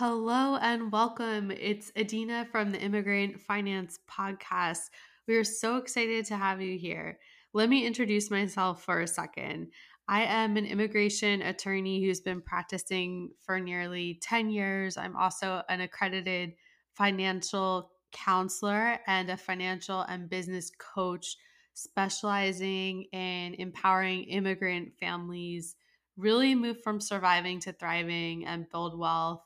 Hello 0.00 0.56
and 0.56 0.90
welcome. 0.90 1.50
It's 1.50 1.92
Adina 1.94 2.46
from 2.50 2.72
the 2.72 2.80
Immigrant 2.80 3.38
Finance 3.38 3.98
Podcast. 4.10 4.88
We 5.28 5.36
are 5.36 5.44
so 5.44 5.76
excited 5.76 6.24
to 6.24 6.38
have 6.38 6.62
you 6.62 6.78
here. 6.78 7.18
Let 7.52 7.68
me 7.68 7.86
introduce 7.86 8.30
myself 8.30 8.82
for 8.82 9.02
a 9.02 9.06
second. 9.06 9.72
I 10.08 10.22
am 10.22 10.56
an 10.56 10.64
immigration 10.64 11.42
attorney 11.42 12.02
who's 12.02 12.22
been 12.22 12.40
practicing 12.40 13.32
for 13.44 13.60
nearly 13.60 14.18
10 14.22 14.48
years. 14.48 14.96
I'm 14.96 15.14
also 15.18 15.60
an 15.68 15.82
accredited 15.82 16.54
financial 16.94 17.90
counselor 18.10 19.00
and 19.06 19.28
a 19.28 19.36
financial 19.36 20.00
and 20.00 20.30
business 20.30 20.72
coach 20.78 21.36
specializing 21.74 23.02
in 23.12 23.52
empowering 23.58 24.24
immigrant 24.24 24.94
families 24.98 25.76
really 26.16 26.54
move 26.54 26.82
from 26.82 27.02
surviving 27.02 27.60
to 27.60 27.72
thriving 27.74 28.46
and 28.46 28.70
build 28.70 28.98
wealth 28.98 29.42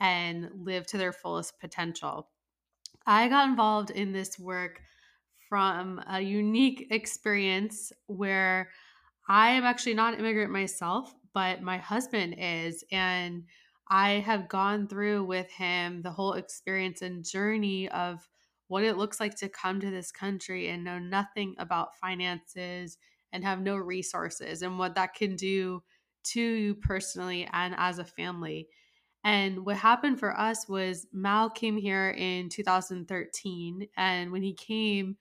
and 0.00 0.50
live 0.54 0.86
to 0.88 0.98
their 0.98 1.12
fullest 1.12 1.58
potential. 1.60 2.28
I 3.06 3.28
got 3.28 3.48
involved 3.48 3.90
in 3.90 4.12
this 4.12 4.38
work 4.38 4.80
from 5.48 6.02
a 6.06 6.20
unique 6.20 6.88
experience 6.90 7.92
where 8.06 8.70
I 9.28 9.50
am 9.50 9.64
actually 9.64 9.94
not 9.94 10.14
an 10.14 10.20
immigrant 10.20 10.52
myself, 10.52 11.14
but 11.34 11.62
my 11.62 11.78
husband 11.78 12.36
is. 12.38 12.84
And 12.92 13.44
I 13.88 14.12
have 14.12 14.48
gone 14.48 14.88
through 14.88 15.24
with 15.24 15.50
him 15.50 16.02
the 16.02 16.10
whole 16.10 16.34
experience 16.34 17.02
and 17.02 17.24
journey 17.24 17.88
of 17.90 18.28
what 18.68 18.84
it 18.84 18.98
looks 18.98 19.20
like 19.20 19.34
to 19.36 19.48
come 19.48 19.80
to 19.80 19.90
this 19.90 20.12
country 20.12 20.68
and 20.68 20.84
know 20.84 20.98
nothing 20.98 21.54
about 21.58 21.96
finances 21.96 22.98
and 23.32 23.44
have 23.44 23.60
no 23.60 23.76
resources 23.76 24.62
and 24.62 24.78
what 24.78 24.94
that 24.94 25.14
can 25.14 25.36
do 25.36 25.82
to 26.24 26.40
you 26.40 26.74
personally 26.74 27.48
and 27.52 27.74
as 27.78 27.98
a 27.98 28.04
family. 28.04 28.68
And 29.24 29.66
what 29.66 29.76
happened 29.76 30.18
for 30.18 30.38
us 30.38 30.68
was 30.68 31.06
Mal 31.12 31.50
came 31.50 31.76
here 31.76 32.10
in 32.10 32.48
2013. 32.48 33.88
And 33.96 34.32
when 34.32 34.42
he 34.42 34.54
came, 34.54 35.16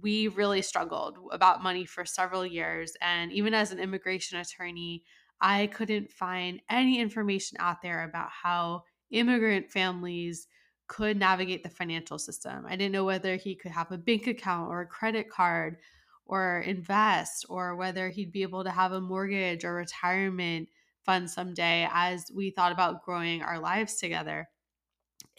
we 0.00 0.28
really 0.28 0.62
struggled 0.62 1.18
about 1.30 1.62
money 1.62 1.84
for 1.84 2.04
several 2.04 2.44
years. 2.44 2.94
And 3.00 3.32
even 3.32 3.54
as 3.54 3.72
an 3.72 3.78
immigration 3.78 4.38
attorney, 4.38 5.04
I 5.40 5.66
couldn't 5.68 6.10
find 6.10 6.60
any 6.70 7.00
information 7.00 7.58
out 7.60 7.82
there 7.82 8.04
about 8.04 8.30
how 8.30 8.84
immigrant 9.10 9.70
families 9.70 10.46
could 10.88 11.16
navigate 11.16 11.62
the 11.62 11.70
financial 11.70 12.18
system. 12.18 12.64
I 12.66 12.76
didn't 12.76 12.92
know 12.92 13.04
whether 13.04 13.36
he 13.36 13.54
could 13.54 13.72
have 13.72 13.90
a 13.90 13.98
bank 13.98 14.26
account 14.26 14.70
or 14.70 14.82
a 14.82 14.86
credit 14.86 15.30
card 15.30 15.78
or 16.26 16.60
invest 16.60 17.46
or 17.48 17.76
whether 17.76 18.08
he'd 18.08 18.32
be 18.32 18.42
able 18.42 18.64
to 18.64 18.70
have 18.70 18.92
a 18.92 19.00
mortgage 19.00 19.64
or 19.64 19.74
retirement 19.74 20.68
fun 21.04 21.28
someday 21.28 21.88
as 21.92 22.30
we 22.34 22.50
thought 22.50 22.72
about 22.72 23.02
growing 23.04 23.42
our 23.42 23.58
lives 23.58 23.96
together. 23.96 24.48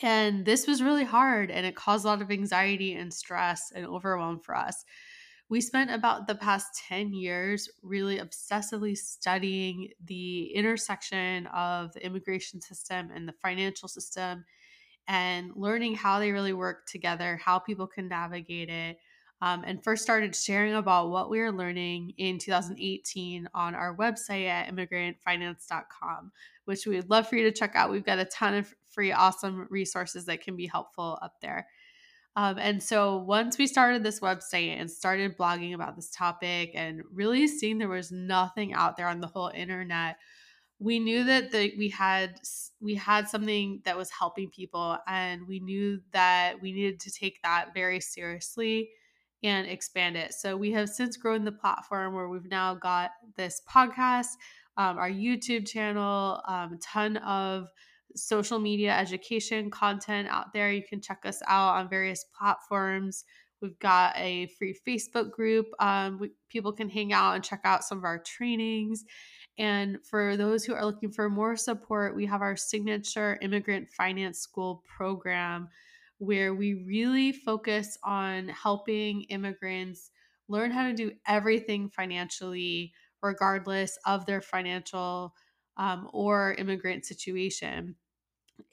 And 0.02 0.46
this 0.46 0.68
was 0.68 0.82
really 0.82 1.04
hard 1.04 1.52
and 1.52 1.66
it 1.66 1.76
caused 1.76 2.06
a 2.06 2.08
lot 2.08 2.22
of 2.22 2.32
anxiety 2.32 2.94
and 2.94 3.14
stress 3.14 3.72
and 3.74 3.86
overwhelm 3.86 4.40
for 4.40 4.56
us. 4.56 4.84
We 5.50 5.62
spent 5.62 5.92
about 5.92 6.28
the 6.28 6.36
past 6.36 6.82
10 6.88 7.14
years 7.14 7.70
really 7.84 8.18
obsessively 8.18 8.98
studying 8.98 9.90
the 10.04 10.46
intersection 10.54 11.48
of 11.48 11.94
the 11.94 12.04
immigration 12.04 12.60
system 12.60 13.12
and 13.14 13.28
the 13.28 13.34
financial 13.34 13.88
system 13.88 14.46
and 15.08 15.52
learning 15.56 15.96
how 15.96 16.20
they 16.20 16.32
really 16.32 16.54
work 16.54 16.88
together, 16.88 17.38
how 17.38 17.60
people 17.60 17.88
can 17.88 18.08
navigate 18.08 18.70
it, 18.70 18.98
um, 19.44 19.66
and 19.68 19.84
first 19.84 20.04
started 20.04 20.34
sharing 20.34 20.74
about 20.74 21.10
what 21.10 21.30
we 21.30 21.38
were 21.38 21.52
learning 21.52 22.14
in 22.18 22.40
2018 22.40 23.50
on 23.54 23.76
our 23.76 23.94
website 23.94 24.48
at 24.48 24.74
immigrantfinance.com, 24.74 26.32
which 26.64 26.88
we'd 26.88 27.10
love 27.10 27.28
for 27.28 27.36
you 27.36 27.44
to 27.44 27.52
check 27.52 27.74
out. 27.76 27.92
We've 27.92 28.06
got 28.06 28.20
a 28.20 28.26
ton 28.26 28.54
of 28.54 28.74
free, 28.90 29.12
awesome 29.12 29.68
resources 29.70 30.28
that 30.28 30.40
can 30.40 30.56
be 30.56 30.66
helpful 30.66 31.20
up 31.22 31.42
there. 31.42 31.68
Um, 32.38 32.58
and 32.58 32.82
so 32.82 33.18
once 33.18 33.58
we 33.58 33.68
started 33.68 34.02
this 34.02 34.22
website 34.22 34.80
and 34.80 34.90
started 34.90 35.38
blogging 35.38 35.76
about 35.76 35.98
this 35.98 36.10
topic 36.10 36.72
and 36.74 37.02
really 37.14 37.46
seeing 37.50 37.80
there 37.80 37.90
was 37.90 38.14
nothing 38.14 38.74
out 38.74 38.96
there 38.96 39.10
on 39.10 39.20
the 39.20 39.28
whole 39.28 39.52
internet, 39.54 40.16
we 40.80 41.00
knew 41.00 41.26
that 41.26 41.52
the, 41.52 41.74
we 41.78 41.90
had 41.90 42.40
we 42.80 42.96
had 42.96 43.28
something 43.28 43.82
that 43.84 43.98
was 43.98 44.10
helping 44.10 44.50
people 44.50 44.98
and 45.06 45.46
we 45.50 45.60
knew 45.60 46.00
that 46.14 46.62
we 46.62 46.72
needed 46.72 47.02
to 47.02 47.12
take 47.12 47.42
that 47.44 47.74
very 47.74 48.00
seriously 48.00 48.90
and 49.44 49.68
expand 49.68 50.16
it. 50.16 50.34
So 50.34 50.56
we 50.56 50.72
have 50.72 50.90
since 50.90 51.18
grown 51.18 51.44
the 51.44 51.52
platform 51.52 52.14
where 52.14 52.30
we've 52.30 52.50
now 52.50 52.76
got 52.76 53.12
this 53.36 53.62
podcast, 53.70 54.30
um, 54.78 54.98
our 54.98 55.10
YouTube 55.10 55.68
channel, 55.68 56.42
um, 56.48 56.74
a 56.74 56.78
ton 56.78 57.18
of 57.18 57.68
social 58.16 58.60
media 58.60 58.96
education 58.96 59.70
content 59.70 60.28
out 60.30 60.54
there. 60.54 60.72
You 60.72 60.84
can 60.88 61.02
check 61.02 61.26
us 61.26 61.42
out 61.48 61.76
on 61.76 61.90
various 61.90 62.26
platforms. 62.38 63.26
We've 63.62 63.78
got 63.80 64.16
a 64.18 64.48
free 64.58 64.78
Facebook 64.88 65.32
group. 65.32 65.68
Um, 65.80 66.20
we, 66.20 66.32
people 66.50 66.74
can 66.74 66.90
hang 66.90 67.14
out 67.14 67.36
and 67.36 67.44
check 67.44 67.62
out 67.64 67.84
some 67.84 67.98
of 67.98 68.04
our 68.04 68.20
trainings. 68.20 69.06
And 69.58 70.00
for 70.06 70.36
those 70.36 70.66
who 70.66 70.74
are 70.74 70.86
looking 70.86 71.12
for 71.12 71.30
more 71.30 71.56
support, 71.56 72.16
we 72.16 72.26
have 72.26 72.42
our 72.42 72.56
signature 72.56 73.38
immigrant 73.42 73.90
finance 73.92 74.40
school 74.40 74.84
program 74.98 75.70
where 76.24 76.54
we 76.54 76.74
really 76.74 77.32
focus 77.32 77.98
on 78.04 78.48
helping 78.48 79.24
immigrants 79.24 80.12
learn 80.48 80.72
how 80.72 80.88
to 80.88 80.94
do 80.94 81.12
everything 81.28 81.90
financially, 81.90 82.94
regardless 83.22 83.98
of 84.06 84.26
their 84.26 84.42
financial 84.42 85.34
um, 85.78 86.10
or 86.14 86.56
immigrant 86.58 87.06
situation. 87.06 87.96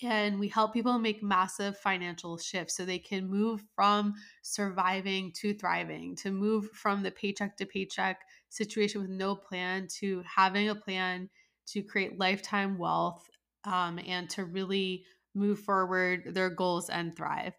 And 0.02 0.38
we 0.38 0.48
help 0.48 0.72
people 0.72 0.98
make 0.98 1.22
massive 1.22 1.78
financial 1.78 2.36
shifts 2.36 2.76
so 2.76 2.84
they 2.84 2.98
can 2.98 3.28
move 3.28 3.62
from 3.74 4.14
surviving 4.42 5.32
to 5.40 5.54
thriving, 5.54 6.16
to 6.16 6.30
move 6.30 6.70
from 6.72 7.02
the 7.02 7.10
paycheck 7.10 7.56
to 7.56 7.66
paycheck 7.66 8.20
situation 8.48 9.00
with 9.00 9.10
no 9.10 9.34
plan 9.34 9.88
to 9.98 10.22
having 10.26 10.68
a 10.68 10.74
plan 10.74 11.28
to 11.68 11.82
create 11.82 12.18
lifetime 12.18 12.78
wealth 12.78 13.28
um, 13.64 13.98
and 14.06 14.28
to 14.30 14.44
really 14.44 15.04
move 15.34 15.60
forward 15.60 16.34
their 16.34 16.50
goals 16.50 16.90
and 16.90 17.16
thrive. 17.16 17.54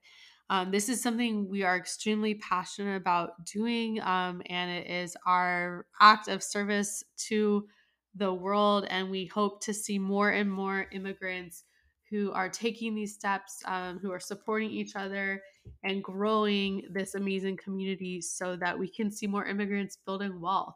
Um, 0.49 0.69
this 0.69 0.89
is 0.89 1.01
something 1.01 1.49
we 1.49 1.63
are 1.63 1.77
extremely 1.77 2.35
passionate 2.35 2.97
about 2.97 3.45
doing, 3.45 4.01
um, 4.01 4.41
and 4.47 4.69
it 4.69 4.87
is 4.87 5.15
our 5.25 5.85
act 6.01 6.27
of 6.27 6.43
service 6.43 7.03
to 7.29 7.67
the 8.15 8.33
world. 8.33 8.85
And 8.89 9.09
we 9.09 9.27
hope 9.27 9.63
to 9.63 9.73
see 9.73 9.97
more 9.97 10.31
and 10.31 10.51
more 10.51 10.87
immigrants 10.91 11.63
who 12.09 12.33
are 12.33 12.49
taking 12.49 12.93
these 12.93 13.13
steps, 13.13 13.63
um, 13.65 13.97
who 13.99 14.11
are 14.11 14.19
supporting 14.19 14.69
each 14.69 14.97
other 14.97 15.41
and 15.85 16.03
growing 16.03 16.83
this 16.91 17.15
amazing 17.15 17.55
community 17.55 18.19
so 18.19 18.57
that 18.57 18.77
we 18.77 18.89
can 18.89 19.09
see 19.09 19.27
more 19.27 19.45
immigrants 19.45 19.97
building 20.05 20.41
wealth. 20.41 20.75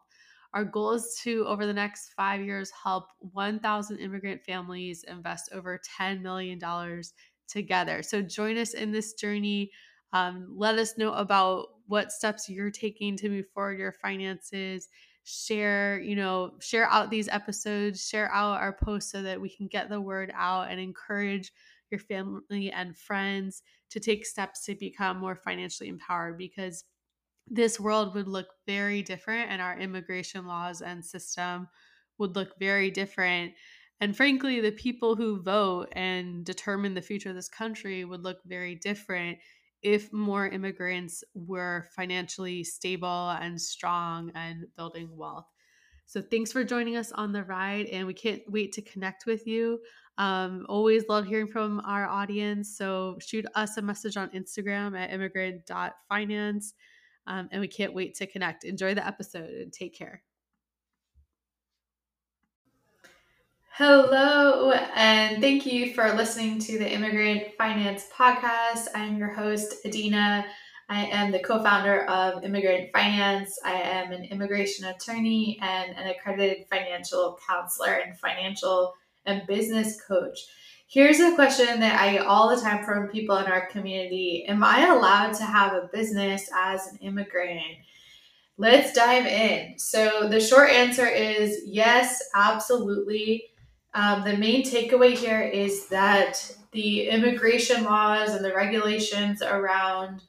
Our 0.55 0.63
goal 0.63 0.93
is 0.93 1.19
to, 1.23 1.45
over 1.47 1.65
the 1.65 1.73
next 1.73 2.13
five 2.15 2.39
years, 2.39 2.71
help 2.71 3.07
1,000 3.19 3.97
immigrant 3.97 4.41
families 4.41 5.03
invest 5.03 5.49
over 5.51 5.81
$10 5.99 6.21
million 6.21 6.61
together. 7.49 8.01
So 8.01 8.21
join 8.21 8.57
us 8.57 8.73
in 8.73 8.93
this 8.93 9.13
journey. 9.15 9.69
Um, 10.13 10.47
let 10.55 10.79
us 10.79 10.97
know 10.97 11.11
about 11.11 11.67
what 11.87 12.13
steps 12.13 12.47
you're 12.47 12.71
taking 12.71 13.17
to 13.17 13.29
move 13.29 13.47
forward 13.53 13.77
your 13.77 13.91
finances. 13.91 14.87
Share, 15.25 15.99
you 15.99 16.15
know, 16.15 16.53
share 16.61 16.89
out 16.89 17.09
these 17.09 17.27
episodes, 17.27 18.07
share 18.07 18.31
out 18.31 18.61
our 18.61 18.77
posts 18.81 19.11
so 19.11 19.21
that 19.23 19.41
we 19.41 19.49
can 19.49 19.67
get 19.67 19.89
the 19.89 19.99
word 19.99 20.31
out 20.33 20.71
and 20.71 20.79
encourage 20.79 21.51
your 21.91 21.99
family 21.99 22.71
and 22.71 22.97
friends 22.97 23.61
to 23.89 23.99
take 23.99 24.25
steps 24.25 24.63
to 24.65 24.75
become 24.75 25.17
more 25.17 25.35
financially 25.35 25.89
empowered 25.89 26.37
because 26.37 26.85
this 27.47 27.79
world 27.79 28.15
would 28.15 28.27
look 28.27 28.47
very 28.65 29.01
different 29.01 29.51
and 29.51 29.61
our 29.61 29.77
immigration 29.77 30.47
laws 30.47 30.81
and 30.81 31.03
system 31.03 31.67
would 32.17 32.35
look 32.35 32.57
very 32.59 32.89
different. 32.89 33.53
And 34.01 34.15
frankly, 34.15 34.59
the 34.59 34.71
people 34.71 35.15
who 35.15 35.41
vote 35.41 35.89
and 35.93 36.45
determine 36.45 36.93
the 36.93 37.01
future 37.01 37.29
of 37.29 37.35
this 37.35 37.49
country 37.49 38.03
would 38.03 38.23
look 38.23 38.39
very 38.45 38.75
different 38.75 39.37
if 39.81 40.11
more 40.11 40.47
immigrants 40.47 41.23
were 41.33 41.87
financially 41.95 42.63
stable 42.63 43.29
and 43.29 43.61
strong 43.61 44.31
and 44.33 44.65
building 44.75 45.15
wealth. 45.15 45.45
So, 46.07 46.21
thanks 46.21 46.51
for 46.51 46.63
joining 46.63 46.97
us 46.97 47.11
on 47.11 47.31
the 47.31 47.43
ride, 47.43 47.87
and 47.87 48.05
we 48.05 48.13
can't 48.13 48.41
wait 48.47 48.73
to 48.73 48.81
connect 48.81 49.25
with 49.25 49.47
you. 49.47 49.79
Um, 50.17 50.65
always 50.69 51.07
love 51.09 51.25
hearing 51.25 51.47
from 51.47 51.81
our 51.85 52.07
audience. 52.07 52.77
So, 52.77 53.17
shoot 53.19 53.45
us 53.55 53.77
a 53.77 53.81
message 53.81 54.17
on 54.17 54.29
Instagram 54.29 54.97
at 54.97 55.11
immigrant.finance. 55.11 56.73
Um, 57.27 57.49
and 57.51 57.61
we 57.61 57.67
can't 57.67 57.93
wait 57.93 58.15
to 58.15 58.27
connect. 58.27 58.63
Enjoy 58.63 58.93
the 58.93 59.05
episode 59.05 59.49
and 59.49 59.73
take 59.73 59.97
care. 59.97 60.21
Hello, 63.77 64.71
and 64.71 65.41
thank 65.41 65.65
you 65.65 65.93
for 65.93 66.13
listening 66.13 66.59
to 66.59 66.79
the 66.79 66.89
Immigrant 66.89 67.55
Finance 67.57 68.07
Podcast. 68.17 68.87
I'm 68.95 69.17
your 69.17 69.33
host, 69.33 69.85
Adina. 69.85 70.45
I 70.87 71.05
am 71.07 71.31
the 71.31 71.39
co 71.39 71.61
founder 71.61 72.05
of 72.05 72.45
Immigrant 72.45 72.91
Finance. 72.93 73.59
I 73.65 73.73
am 73.73 74.13
an 74.13 74.23
immigration 74.23 74.85
attorney 74.85 75.59
and 75.61 75.91
an 75.97 76.07
accredited 76.07 76.67
financial 76.69 77.37
counselor 77.45 77.95
and 77.95 78.17
financial 78.17 78.93
and 79.25 79.45
business 79.45 79.99
coach. 80.07 80.39
Here's 80.87 81.19
a 81.19 81.33
question 81.33 81.79
that 81.79 81.99
I 81.99 82.13
get 82.13 82.27
all 82.27 82.55
the 82.55 82.61
time 82.61 82.85
from 82.85 83.07
people 83.07 83.37
in 83.37 83.45
our 83.45 83.67
community 83.67 84.45
Am 84.47 84.63
I 84.63 84.87
allowed 84.87 85.33
to 85.33 85.43
have 85.43 85.73
a 85.73 85.89
business 85.91 86.47
as 86.55 86.87
an 86.87 86.97
immigrant? 87.01 87.77
Let's 88.57 88.93
dive 88.93 89.25
in. 89.25 89.77
So, 89.79 90.29
the 90.29 90.39
short 90.39 90.69
answer 90.69 91.07
is 91.07 91.63
yes, 91.65 92.21
absolutely. 92.35 93.45
Um, 93.95 94.23
the 94.23 94.37
main 94.37 94.63
takeaway 94.63 95.13
here 95.15 95.41
is 95.41 95.87
that 95.87 96.55
the 96.71 97.09
immigration 97.09 97.83
laws 97.83 98.33
and 98.33 98.45
the 98.45 98.53
regulations 98.53 99.41
around 99.41 100.21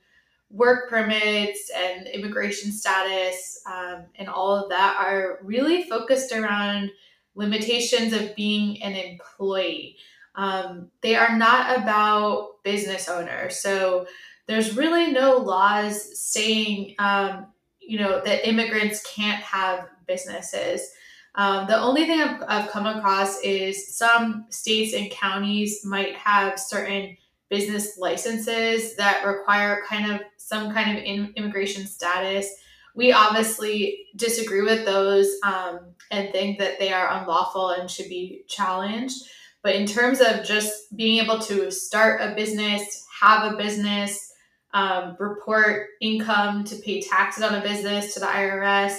work 0.50 0.88
permits 0.88 1.70
and 1.76 2.06
immigration 2.06 2.72
status 2.72 3.60
um, 3.66 4.06
and 4.14 4.28
all 4.28 4.56
of 4.56 4.70
that 4.70 4.96
are 4.98 5.38
really 5.42 5.84
focused 5.84 6.32
around 6.32 6.90
limitations 7.34 8.12
of 8.12 8.34
being 8.34 8.82
an 8.82 8.94
employee. 8.94 9.96
Um, 10.36 10.90
they 11.02 11.16
are 11.16 11.36
not 11.36 11.78
about 11.78 12.62
business 12.62 13.08
owners. 13.08 13.56
So 13.60 14.06
there's 14.46 14.76
really 14.76 15.12
no 15.12 15.38
laws 15.38 16.18
saying, 16.18 16.94
um, 16.98 17.46
you 17.80 17.98
know, 17.98 18.20
that 18.24 18.48
immigrants 18.48 19.02
can't 19.02 19.42
have 19.42 19.88
businesses. 20.06 20.88
Um, 21.34 21.66
the 21.66 21.78
only 21.78 22.06
thing 22.06 22.20
I've, 22.20 22.42
I've 22.48 22.70
come 22.70 22.86
across 22.86 23.40
is 23.42 23.96
some 23.96 24.46
states 24.50 24.94
and 24.94 25.10
counties 25.10 25.84
might 25.84 26.14
have 26.16 26.58
certain 26.58 27.16
business 27.48 27.98
licenses 27.98 28.96
that 28.96 29.24
require 29.24 29.84
kind 29.86 30.12
of 30.12 30.20
some 30.36 30.72
kind 30.72 30.96
of 30.96 31.04
in, 31.04 31.32
immigration 31.36 31.86
status. 31.86 32.48
We 32.94 33.12
obviously 33.12 34.06
disagree 34.16 34.62
with 34.62 34.86
those 34.86 35.28
um, 35.44 35.80
and 36.10 36.32
think 36.32 36.58
that 36.58 36.78
they 36.78 36.92
are 36.92 37.20
unlawful 37.20 37.70
and 37.70 37.90
should 37.90 38.08
be 38.08 38.44
challenged. 38.48 39.24
But 39.66 39.74
in 39.74 39.84
terms 39.84 40.20
of 40.20 40.44
just 40.44 40.96
being 40.96 41.20
able 41.20 41.40
to 41.40 41.72
start 41.72 42.20
a 42.20 42.36
business, 42.36 43.04
have 43.20 43.52
a 43.52 43.56
business, 43.56 44.32
um, 44.72 45.16
report 45.18 45.88
income 46.00 46.62
to 46.66 46.76
pay 46.76 47.00
taxes 47.00 47.42
on 47.42 47.52
a 47.52 47.60
business 47.60 48.14
to 48.14 48.20
the 48.20 48.26
IRS, 48.26 48.96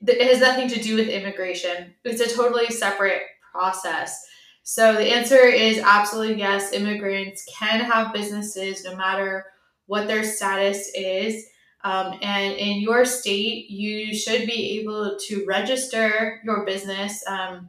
it 0.00 0.28
has 0.28 0.40
nothing 0.40 0.68
to 0.68 0.82
do 0.82 0.96
with 0.96 1.08
immigration. 1.08 1.92
It's 2.04 2.22
a 2.22 2.34
totally 2.34 2.68
separate 2.68 3.20
process. 3.52 4.18
So 4.62 4.94
the 4.94 5.14
answer 5.14 5.40
is 5.40 5.76
absolutely 5.76 6.38
yes. 6.38 6.72
Immigrants 6.72 7.46
can 7.54 7.80
have 7.80 8.14
businesses 8.14 8.82
no 8.82 8.96
matter 8.96 9.44
what 9.84 10.06
their 10.06 10.24
status 10.24 10.90
is. 10.94 11.44
Um, 11.84 12.18
and 12.22 12.54
in 12.54 12.80
your 12.80 13.04
state, 13.04 13.68
you 13.68 14.16
should 14.16 14.46
be 14.46 14.80
able 14.80 15.18
to 15.26 15.44
register 15.46 16.40
your 16.44 16.64
business 16.64 17.22
um, 17.26 17.68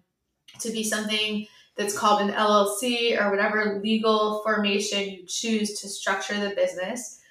to 0.62 0.72
be 0.72 0.86
something 0.86 1.48
that's 1.78 1.98
called 1.98 2.22
an 2.22 2.32
LLC 2.36 3.20
or 3.22 3.30
whatever 3.30 3.80
legal 3.84 4.42
formation 4.44 5.10
you 5.10 5.24
choose 5.26 5.80
to 5.82 5.88
structure 5.88 6.40
the 6.40 6.56
business. 6.56 7.22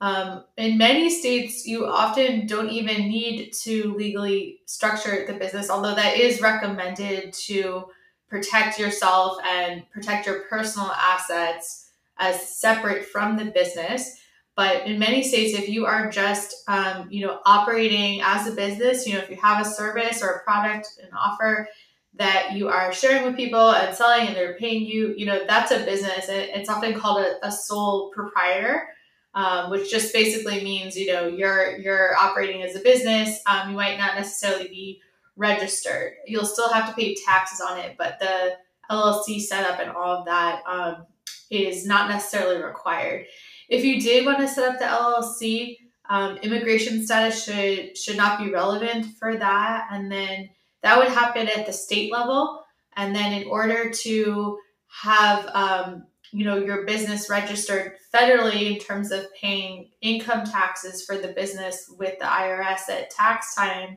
Um, 0.00 0.44
in 0.56 0.76
many 0.76 1.08
states, 1.08 1.66
you 1.66 1.86
often 1.86 2.46
don't 2.46 2.70
even 2.70 3.08
need 3.08 3.52
to 3.62 3.94
legally 3.94 4.60
structure 4.66 5.24
the 5.26 5.34
business, 5.34 5.70
although 5.70 5.94
that 5.94 6.18
is 6.18 6.40
recommended 6.40 7.32
to 7.32 7.86
protect 8.28 8.78
yourself 8.78 9.38
and 9.44 9.88
protect 9.90 10.26
your 10.26 10.40
personal 10.50 10.90
assets 10.90 11.88
as 12.18 12.56
separate 12.56 13.06
from 13.06 13.36
the 13.36 13.46
business. 13.46 14.20
But 14.54 14.86
in 14.86 14.98
many 14.98 15.22
states, 15.22 15.58
if 15.58 15.68
you 15.68 15.84
are 15.84 16.10
just, 16.10 16.66
um, 16.66 17.08
you 17.10 17.26
know, 17.26 17.40
operating 17.44 18.22
as 18.22 18.46
a 18.46 18.52
business, 18.52 19.06
you 19.06 19.14
know, 19.14 19.20
if 19.20 19.28
you 19.28 19.36
have 19.36 19.64
a 19.64 19.68
service 19.68 20.22
or 20.22 20.28
a 20.30 20.44
product 20.44 20.88
and 21.02 21.10
offer 21.14 21.68
that 22.16 22.52
you 22.52 22.68
are 22.68 22.92
sharing 22.92 23.24
with 23.24 23.36
people 23.36 23.70
and 23.70 23.94
selling 23.94 24.28
and 24.28 24.36
they're 24.36 24.54
paying 24.54 24.86
you, 24.86 25.14
you 25.16 25.26
know, 25.26 25.44
that's 25.46 25.70
a 25.70 25.84
business. 25.84 26.26
It's 26.28 26.68
often 26.68 26.98
called 26.98 27.24
a, 27.24 27.46
a 27.46 27.52
sole 27.52 28.10
proprietor. 28.10 28.88
Um, 29.34 29.68
which 29.68 29.90
just 29.90 30.14
basically 30.14 30.64
means 30.64 30.96
you 30.96 31.12
know 31.12 31.26
you're 31.26 31.76
you're 31.76 32.16
operating 32.16 32.62
as 32.62 32.74
a 32.74 32.80
business. 32.80 33.38
Um, 33.46 33.68
you 33.68 33.76
might 33.76 33.98
not 33.98 34.14
necessarily 34.14 34.66
be 34.68 35.02
registered. 35.36 36.14
You'll 36.26 36.46
still 36.46 36.72
have 36.72 36.88
to 36.88 36.94
pay 36.94 37.14
taxes 37.14 37.60
on 37.60 37.78
it, 37.78 37.96
but 37.98 38.18
the 38.18 38.56
LLC 38.90 39.40
setup 39.40 39.78
and 39.78 39.90
all 39.90 40.16
of 40.16 40.24
that 40.24 40.62
um, 40.66 41.06
is 41.50 41.86
not 41.86 42.08
necessarily 42.08 42.62
required. 42.62 43.26
If 43.68 43.84
you 43.84 44.00
did 44.00 44.24
want 44.24 44.38
to 44.38 44.48
set 44.48 44.68
up 44.68 44.78
the 44.78 44.84
LLC, 44.84 45.76
um, 46.08 46.36
immigration 46.38 47.04
status 47.04 47.44
should 47.44 47.96
should 47.98 48.16
not 48.16 48.38
be 48.38 48.50
relevant 48.50 49.06
for 49.18 49.36
that, 49.36 49.88
and 49.90 50.10
then 50.10 50.48
that 50.86 50.98
would 50.98 51.08
happen 51.08 51.48
at 51.48 51.66
the 51.66 51.72
state 51.72 52.12
level. 52.12 52.64
And 52.96 53.14
then 53.14 53.32
in 53.32 53.48
order 53.48 53.90
to 53.90 54.58
have 55.02 55.50
um, 55.52 56.06
you 56.30 56.44
know 56.44 56.58
your 56.58 56.86
business 56.86 57.28
registered 57.28 57.94
federally 58.14 58.72
in 58.72 58.78
terms 58.78 59.10
of 59.10 59.26
paying 59.34 59.90
income 60.00 60.44
taxes 60.44 61.04
for 61.04 61.18
the 61.18 61.28
business 61.28 61.92
with 61.98 62.18
the 62.20 62.24
IRS 62.24 62.88
at 62.88 63.10
tax 63.10 63.54
time, 63.56 63.96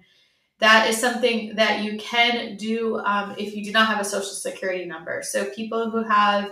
that 0.58 0.90
is 0.90 0.98
something 0.98 1.56
that 1.56 1.84
you 1.84 2.00
can 2.00 2.58
do 2.58 2.98
um, 3.06 3.36
if 3.38 3.56
you 3.56 3.64
do 3.64 3.72
not 3.72 3.88
have 3.88 4.02
a 4.02 4.06
social 4.06 4.34
security 4.34 4.86
number. 4.86 5.22
So, 5.22 5.46
people 5.52 5.92
who 5.92 6.04
have 6.04 6.52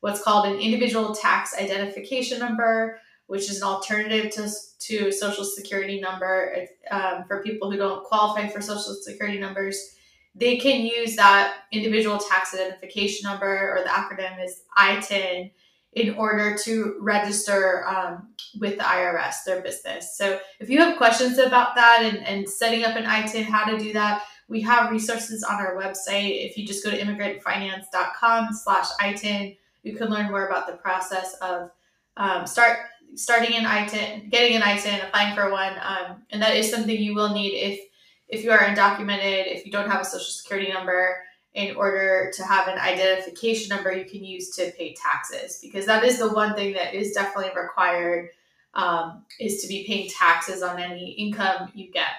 what's 0.00 0.22
called 0.22 0.46
an 0.46 0.58
individual 0.58 1.14
tax 1.14 1.54
identification 1.56 2.40
number, 2.40 2.98
which 3.26 3.50
is 3.50 3.58
an 3.58 3.64
alternative 3.64 4.32
to, 4.32 4.48
to 4.78 5.12
social 5.12 5.44
security 5.44 6.00
number 6.00 6.66
um, 6.90 7.24
for 7.26 7.42
people 7.42 7.70
who 7.70 7.76
don't 7.76 8.04
qualify 8.04 8.46
for 8.48 8.60
social 8.60 8.94
security 8.94 9.38
numbers, 9.38 9.96
they 10.34 10.58
can 10.58 10.84
use 10.84 11.16
that 11.16 11.54
individual 11.72 12.18
tax 12.18 12.54
identification 12.54 13.28
number, 13.28 13.72
or 13.72 13.82
the 13.82 13.88
acronym 13.88 14.44
is 14.44 14.62
ITIN 14.76 15.50
in 15.92 16.14
order 16.14 16.56
to 16.58 16.96
register 17.00 17.86
um, 17.88 18.28
with 18.60 18.76
the 18.76 18.84
IRS, 18.84 19.44
their 19.46 19.62
business. 19.62 20.16
So 20.16 20.38
if 20.60 20.68
you 20.68 20.78
have 20.78 20.98
questions 20.98 21.38
about 21.38 21.74
that 21.74 22.02
and, 22.02 22.18
and 22.18 22.48
setting 22.48 22.84
up 22.84 22.96
an 22.96 23.04
ITIN, 23.04 23.44
how 23.44 23.64
to 23.64 23.78
do 23.78 23.94
that, 23.94 24.24
we 24.48 24.60
have 24.60 24.92
resources 24.92 25.42
on 25.42 25.54
our 25.54 25.74
website. 25.74 26.46
If 26.46 26.58
you 26.58 26.66
just 26.66 26.84
go 26.84 26.90
to 26.90 27.00
immigrantfinance.com 27.00 28.48
slash 28.52 28.88
ITIN, 29.00 29.56
you 29.82 29.96
can 29.96 30.08
learn 30.08 30.30
more 30.30 30.46
about 30.46 30.66
the 30.66 30.74
process 30.74 31.34
of 31.40 31.70
um, 32.18 32.46
start 32.46 32.78
starting 33.14 33.56
an 33.56 33.64
ITIN, 33.64 34.30
getting 34.30 34.56
an 34.56 34.62
ITIN, 34.62 35.06
applying 35.06 35.34
for 35.34 35.50
one. 35.50 35.72
Um, 35.80 36.22
and 36.30 36.42
that 36.42 36.56
is 36.56 36.70
something 36.70 36.96
you 36.96 37.14
will 37.14 37.32
need 37.32 37.52
if 37.52 37.80
if 38.28 38.42
you 38.42 38.50
are 38.50 38.58
undocumented, 38.58 39.46
if 39.46 39.64
you 39.64 39.70
don't 39.70 39.88
have 39.88 40.00
a 40.00 40.04
social 40.04 40.32
security 40.32 40.72
number, 40.72 41.16
in 41.56 41.74
order 41.74 42.30
to 42.34 42.44
have 42.44 42.68
an 42.68 42.78
identification 42.78 43.74
number 43.74 43.90
you 43.90 44.04
can 44.04 44.22
use 44.22 44.50
to 44.50 44.70
pay 44.72 44.94
taxes 44.94 45.58
because 45.62 45.86
that 45.86 46.04
is 46.04 46.18
the 46.18 46.32
one 46.32 46.54
thing 46.54 46.74
that 46.74 46.94
is 46.94 47.12
definitely 47.12 47.50
required 47.60 48.28
um, 48.74 49.24
is 49.40 49.62
to 49.62 49.68
be 49.68 49.86
paying 49.86 50.08
taxes 50.10 50.62
on 50.62 50.78
any 50.78 51.12
income 51.12 51.72
you 51.74 51.90
get 51.90 52.12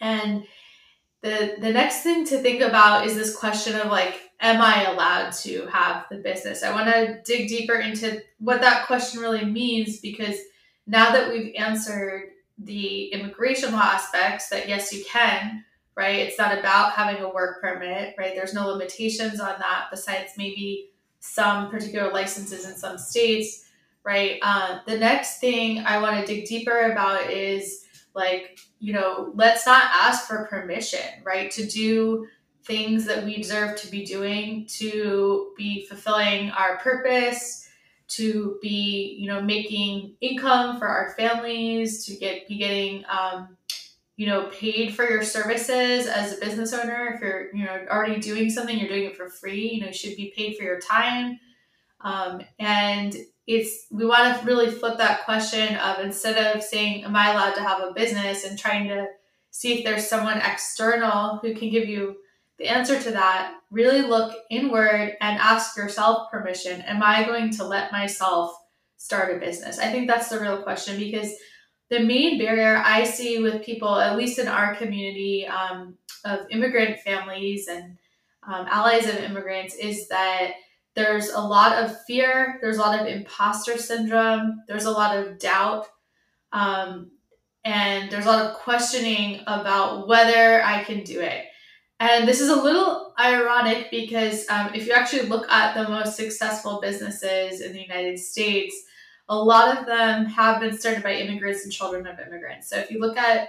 and 0.00 0.42
the 1.22 1.56
the 1.60 1.70
next 1.70 2.00
thing 2.00 2.24
to 2.24 2.38
think 2.38 2.62
about 2.62 3.06
is 3.06 3.14
this 3.14 3.36
question 3.36 3.78
of 3.78 3.88
like 3.88 4.18
am 4.40 4.60
i 4.60 4.84
allowed 4.84 5.30
to 5.30 5.66
have 5.66 6.06
the 6.10 6.16
business 6.16 6.62
i 6.62 6.72
want 6.72 6.86
to 6.86 7.20
dig 7.24 7.48
deeper 7.48 7.74
into 7.74 8.22
what 8.38 8.60
that 8.60 8.86
question 8.86 9.20
really 9.20 9.44
means 9.44 10.00
because 10.00 10.36
now 10.86 11.10
that 11.12 11.30
we've 11.30 11.54
answered 11.56 12.30
the 12.58 13.06
immigration 13.06 13.72
law 13.72 13.80
aspects 13.80 14.48
that 14.48 14.68
yes 14.68 14.92
you 14.92 15.04
can 15.04 15.64
right? 16.00 16.20
It's 16.20 16.38
not 16.38 16.58
about 16.58 16.92
having 16.92 17.22
a 17.22 17.28
work 17.28 17.60
permit, 17.60 18.14
right? 18.16 18.34
There's 18.34 18.54
no 18.54 18.68
limitations 18.68 19.38
on 19.38 19.56
that 19.58 19.88
besides 19.90 20.32
maybe 20.38 20.92
some 21.18 21.70
particular 21.70 22.10
licenses 22.10 22.66
in 22.66 22.74
some 22.74 22.96
states, 22.96 23.66
right? 24.02 24.38
Uh, 24.42 24.78
the 24.86 24.96
next 24.96 25.40
thing 25.40 25.80
I 25.80 26.00
want 26.00 26.18
to 26.18 26.34
dig 26.34 26.46
deeper 26.46 26.92
about 26.92 27.30
is 27.30 27.84
like, 28.14 28.60
you 28.78 28.94
know, 28.94 29.32
let's 29.34 29.66
not 29.66 29.84
ask 29.92 30.26
for 30.26 30.46
permission, 30.46 31.22
right? 31.22 31.50
To 31.50 31.66
do 31.66 32.26
things 32.64 33.04
that 33.06 33.24
we 33.24 33.36
deserve 33.36 33.80
to 33.80 33.90
be 33.90 34.04
doing, 34.04 34.66
to 34.66 35.52
be 35.56 35.86
fulfilling 35.86 36.50
our 36.50 36.78
purpose, 36.78 37.68
to 38.08 38.58
be, 38.60 39.16
you 39.18 39.28
know, 39.28 39.40
making 39.40 40.16
income 40.20 40.78
for 40.78 40.86
our 40.86 41.14
families, 41.16 42.04
to 42.06 42.16
get 42.16 42.48
be 42.48 42.58
getting 42.58 43.04
um, 43.08 43.56
you 44.20 44.26
know 44.26 44.50
paid 44.52 44.94
for 44.94 45.08
your 45.08 45.22
services 45.22 46.06
as 46.06 46.36
a 46.36 46.40
business 46.44 46.74
owner. 46.74 47.14
If 47.14 47.22
you're 47.22 47.56
you 47.56 47.64
know 47.64 47.86
already 47.90 48.20
doing 48.20 48.50
something 48.50 48.78
you're 48.78 48.88
doing 48.88 49.04
it 49.04 49.16
for 49.16 49.30
free 49.30 49.72
you 49.72 49.80
know 49.80 49.86
you 49.86 49.94
should 49.94 50.14
be 50.14 50.32
paid 50.36 50.58
for 50.58 50.62
your 50.62 50.78
time. 50.78 51.40
Um, 52.02 52.42
and 52.58 53.16
it's 53.46 53.86
we 53.90 54.04
want 54.04 54.38
to 54.38 54.46
really 54.46 54.70
flip 54.70 54.98
that 54.98 55.24
question 55.24 55.74
of 55.76 56.04
instead 56.04 56.54
of 56.54 56.62
saying 56.62 57.04
am 57.04 57.16
i 57.16 57.32
allowed 57.32 57.54
to 57.54 57.62
have 57.62 57.80
a 57.80 57.92
business? 57.92 58.44
and 58.44 58.58
trying 58.58 58.88
to 58.88 59.06
see 59.50 59.78
if 59.78 59.84
there's 59.84 60.06
someone 60.06 60.36
external 60.38 61.38
who 61.38 61.54
can 61.54 61.70
give 61.70 61.88
you 61.88 62.16
the 62.60 62.68
answer 62.68 63.00
to 63.00 63.10
that 63.10 63.54
really 63.70 64.02
look 64.02 64.36
inward 64.50 65.16
and 65.20 65.40
ask 65.40 65.76
yourself 65.76 66.30
permission 66.30 66.80
am 66.82 67.02
i 67.02 67.24
going 67.24 67.50
to 67.50 67.64
let 67.64 67.90
myself 67.90 68.56
start 68.96 69.34
a 69.34 69.40
business 69.40 69.78
i 69.78 69.90
think 69.90 70.06
that's 70.06 70.28
the 70.28 70.38
real 70.38 70.62
question 70.62 70.96
because 70.98 71.34
the 71.90 72.00
main 72.00 72.38
barrier 72.38 72.80
I 72.84 73.04
see 73.04 73.42
with 73.42 73.64
people, 73.64 73.96
at 73.96 74.16
least 74.16 74.38
in 74.38 74.48
our 74.48 74.74
community 74.76 75.46
um, 75.46 75.98
of 76.24 76.46
immigrant 76.50 77.00
families 77.00 77.66
and 77.66 77.98
um, 78.46 78.66
allies 78.70 79.08
of 79.08 79.16
immigrants, 79.16 79.74
is 79.74 80.08
that 80.08 80.52
there's 80.94 81.30
a 81.30 81.40
lot 81.40 81.84
of 81.84 82.00
fear, 82.04 82.58
there's 82.60 82.78
a 82.78 82.80
lot 82.80 82.98
of 82.98 83.06
imposter 83.06 83.76
syndrome, 83.76 84.62
there's 84.68 84.84
a 84.84 84.90
lot 84.90 85.16
of 85.16 85.38
doubt, 85.38 85.88
um, 86.52 87.10
and 87.64 88.10
there's 88.10 88.26
a 88.26 88.28
lot 88.28 88.46
of 88.46 88.54
questioning 88.54 89.40
about 89.48 90.06
whether 90.06 90.62
I 90.62 90.84
can 90.84 91.02
do 91.02 91.20
it. 91.20 91.44
And 92.00 92.26
this 92.26 92.40
is 92.40 92.48
a 92.48 92.56
little 92.56 93.12
ironic 93.20 93.90
because 93.90 94.48
um, 94.48 94.70
if 94.74 94.86
you 94.86 94.94
actually 94.94 95.28
look 95.28 95.46
at 95.50 95.74
the 95.74 95.86
most 95.86 96.16
successful 96.16 96.80
businesses 96.80 97.60
in 97.60 97.74
the 97.74 97.82
United 97.82 98.18
States, 98.18 98.74
a 99.28 99.36
lot 99.36 99.76
of 99.76 99.84
them 99.84 100.24
have 100.24 100.60
been 100.60 100.76
started 100.76 101.02
by 101.02 101.14
immigrants 101.14 101.62
and 101.62 101.72
children 101.72 102.06
of 102.06 102.18
immigrants. 102.18 102.70
So 102.70 102.78
if 102.78 102.90
you 102.90 103.00
look 103.00 103.18
at 103.18 103.48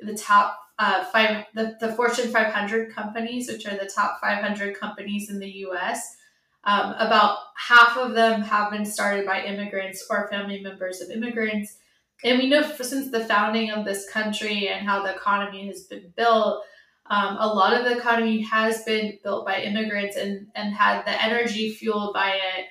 the 0.00 0.14
top 0.14 0.56
uh, 0.78 1.06
five, 1.06 1.46
the, 1.54 1.76
the 1.80 1.92
Fortune 1.94 2.30
500 2.30 2.94
companies, 2.94 3.48
which 3.48 3.66
are 3.66 3.76
the 3.76 3.90
top 3.92 4.20
500 4.20 4.78
companies 4.78 5.28
in 5.28 5.40
the 5.40 5.50
US, 5.66 6.16
um, 6.62 6.94
about 6.98 7.38
half 7.56 7.96
of 7.96 8.14
them 8.14 8.42
have 8.42 8.70
been 8.70 8.86
started 8.86 9.26
by 9.26 9.42
immigrants 9.42 10.06
or 10.08 10.28
family 10.30 10.62
members 10.62 11.00
of 11.00 11.10
immigrants. 11.10 11.78
And 12.22 12.38
we 12.38 12.48
know 12.48 12.62
since 12.62 13.10
the 13.10 13.24
founding 13.24 13.70
of 13.70 13.84
this 13.84 14.08
country 14.08 14.68
and 14.68 14.86
how 14.86 15.02
the 15.02 15.16
economy 15.16 15.66
has 15.66 15.82
been 15.82 16.12
built, 16.16 16.62
um, 17.10 17.36
a 17.38 17.46
lot 17.46 17.74
of 17.74 17.84
the 17.84 17.96
economy 17.96 18.42
has 18.42 18.84
been 18.84 19.18
built 19.22 19.46
by 19.46 19.60
immigrants 19.62 20.16
and, 20.16 20.46
and 20.54 20.74
had 20.74 21.04
the 21.04 21.22
energy 21.22 21.70
fueled 21.70 22.12
by 22.12 22.32
it 22.32 22.66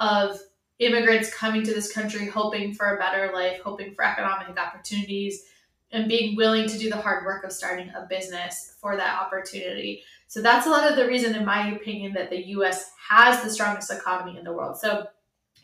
of 0.00 0.38
immigrants 0.78 1.34
coming 1.34 1.62
to 1.62 1.72
this 1.72 1.92
country 1.92 2.26
hoping 2.26 2.74
for 2.74 2.94
a 2.94 2.98
better 2.98 3.32
life, 3.32 3.60
hoping 3.62 3.94
for 3.94 4.04
economic 4.04 4.58
opportunities, 4.58 5.44
and 5.92 6.08
being 6.08 6.36
willing 6.36 6.68
to 6.68 6.78
do 6.78 6.88
the 6.88 6.96
hard 6.96 7.24
work 7.24 7.44
of 7.44 7.52
starting 7.52 7.90
a 7.90 8.06
business 8.08 8.76
for 8.80 8.96
that 8.96 9.20
opportunity. 9.20 10.02
So 10.26 10.40
that's 10.40 10.66
a 10.66 10.70
lot 10.70 10.90
of 10.90 10.96
the 10.96 11.06
reason, 11.06 11.34
in 11.34 11.44
my 11.44 11.72
opinion, 11.72 12.14
that 12.14 12.30
the 12.30 12.46
US 12.48 12.90
has 13.08 13.42
the 13.42 13.50
strongest 13.50 13.92
economy 13.92 14.38
in 14.38 14.44
the 14.44 14.52
world. 14.52 14.78
So 14.78 15.06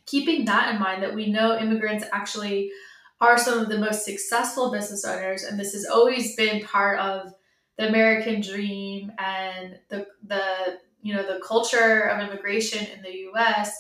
keeping 0.05 0.45
that 0.45 0.75
in 0.75 0.81
mind, 0.81 1.03
that 1.03 1.15
we 1.15 1.31
know 1.31 1.59
immigrants 1.59 2.05
actually 2.13 2.71
are 3.21 3.39
some 3.39 3.59
of 3.59 3.69
the 3.69 3.79
most 3.79 4.05
successful 4.05 4.71
business 4.71 5.05
owners, 5.05 5.43
and 5.43 5.59
this 5.59 5.73
has 5.73 5.87
always 5.87 6.37
been 6.37 6.63
part 6.63 7.01
of 7.01 7.33
the 7.79 7.89
American 7.89 8.41
dream 8.41 9.13
and 9.19 9.79
the 9.89 10.07
the 10.27 10.79
you 11.01 11.15
know 11.15 11.23
the 11.23 11.41
culture 11.41 12.03
of 12.03 12.29
immigration 12.29 12.85
in 12.87 13.03
the 13.03 13.29
US. 13.33 13.73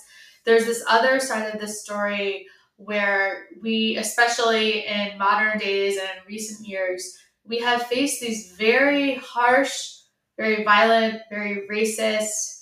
There's 0.44 0.64
this 0.64 0.84
other 0.88 1.20
side 1.20 1.52
of 1.52 1.60
the 1.60 1.68
story 1.68 2.46
where 2.76 3.48
we, 3.60 3.96
especially 3.96 4.86
in 4.86 5.18
modern 5.18 5.58
days 5.58 5.98
and 5.98 6.26
recent 6.26 6.66
years, 6.66 7.18
we 7.44 7.58
have 7.58 7.88
faced 7.88 8.20
these 8.20 8.52
very 8.52 9.16
harsh, 9.16 9.96
very 10.38 10.62
violent, 10.62 11.20
very 11.28 11.66
racist 11.68 12.58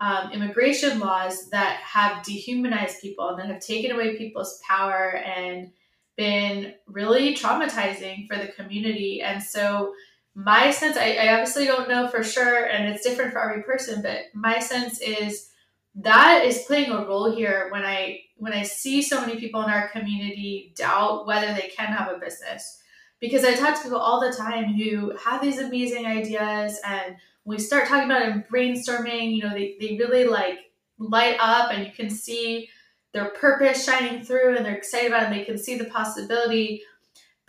um, 0.00 0.32
immigration 0.32 0.98
laws 0.98 1.50
that 1.50 1.76
have 1.76 2.24
dehumanized 2.24 3.00
people 3.00 3.28
and 3.28 3.38
that 3.38 3.52
have 3.52 3.62
taken 3.62 3.92
away 3.92 4.16
people's 4.16 4.60
power 4.66 5.16
and 5.24 5.70
been 6.16 6.74
really 6.86 7.34
traumatizing 7.34 8.26
for 8.26 8.36
the 8.36 8.48
community. 8.52 9.22
And 9.22 9.42
so, 9.42 9.92
my 10.34 10.70
sense, 10.70 10.96
I, 10.96 11.14
I 11.14 11.32
obviously 11.32 11.66
don't 11.66 11.88
know 11.88 12.08
for 12.08 12.22
sure, 12.22 12.64
and 12.66 12.88
it's 12.88 13.02
different 13.04 13.32
for 13.32 13.40
every 13.40 13.62
person, 13.62 14.00
but 14.02 14.26
my 14.34 14.58
sense 14.58 15.00
is 15.00 15.50
that 15.96 16.44
is 16.44 16.64
playing 16.66 16.92
a 16.92 17.04
role 17.04 17.34
here 17.34 17.68
when 17.70 17.82
I 17.82 18.20
when 18.36 18.52
I 18.52 18.62
see 18.62 19.02
so 19.02 19.20
many 19.20 19.38
people 19.38 19.62
in 19.62 19.70
our 19.70 19.88
community 19.88 20.72
doubt 20.76 21.26
whether 21.26 21.52
they 21.52 21.68
can 21.76 21.88
have 21.88 22.10
a 22.10 22.18
business. 22.18 22.78
Because 23.20 23.44
I 23.44 23.54
talk 23.54 23.76
to 23.76 23.82
people 23.82 23.98
all 23.98 24.20
the 24.20 24.34
time 24.34 24.72
who 24.72 25.14
have 25.16 25.42
these 25.42 25.58
amazing 25.58 26.06
ideas 26.06 26.80
and 26.86 27.16
we 27.44 27.58
start 27.58 27.86
talking 27.86 28.06
about 28.10 28.22
it 28.22 28.28
and 28.28 28.48
brainstorming, 28.48 29.34
you 29.34 29.42
know, 29.42 29.50
they, 29.50 29.76
they 29.78 29.96
really 29.98 30.24
like 30.24 30.72
light 30.98 31.36
up 31.38 31.70
and 31.70 31.84
you 31.84 31.92
can 31.92 32.08
see 32.08 32.70
their 33.12 33.26
purpose 33.30 33.84
shining 33.84 34.24
through 34.24 34.56
and 34.56 34.64
they're 34.64 34.76
excited 34.76 35.08
about 35.08 35.24
it 35.24 35.26
and 35.26 35.34
they 35.34 35.44
can 35.44 35.58
see 35.58 35.76
the 35.76 35.84
possibility. 35.86 36.82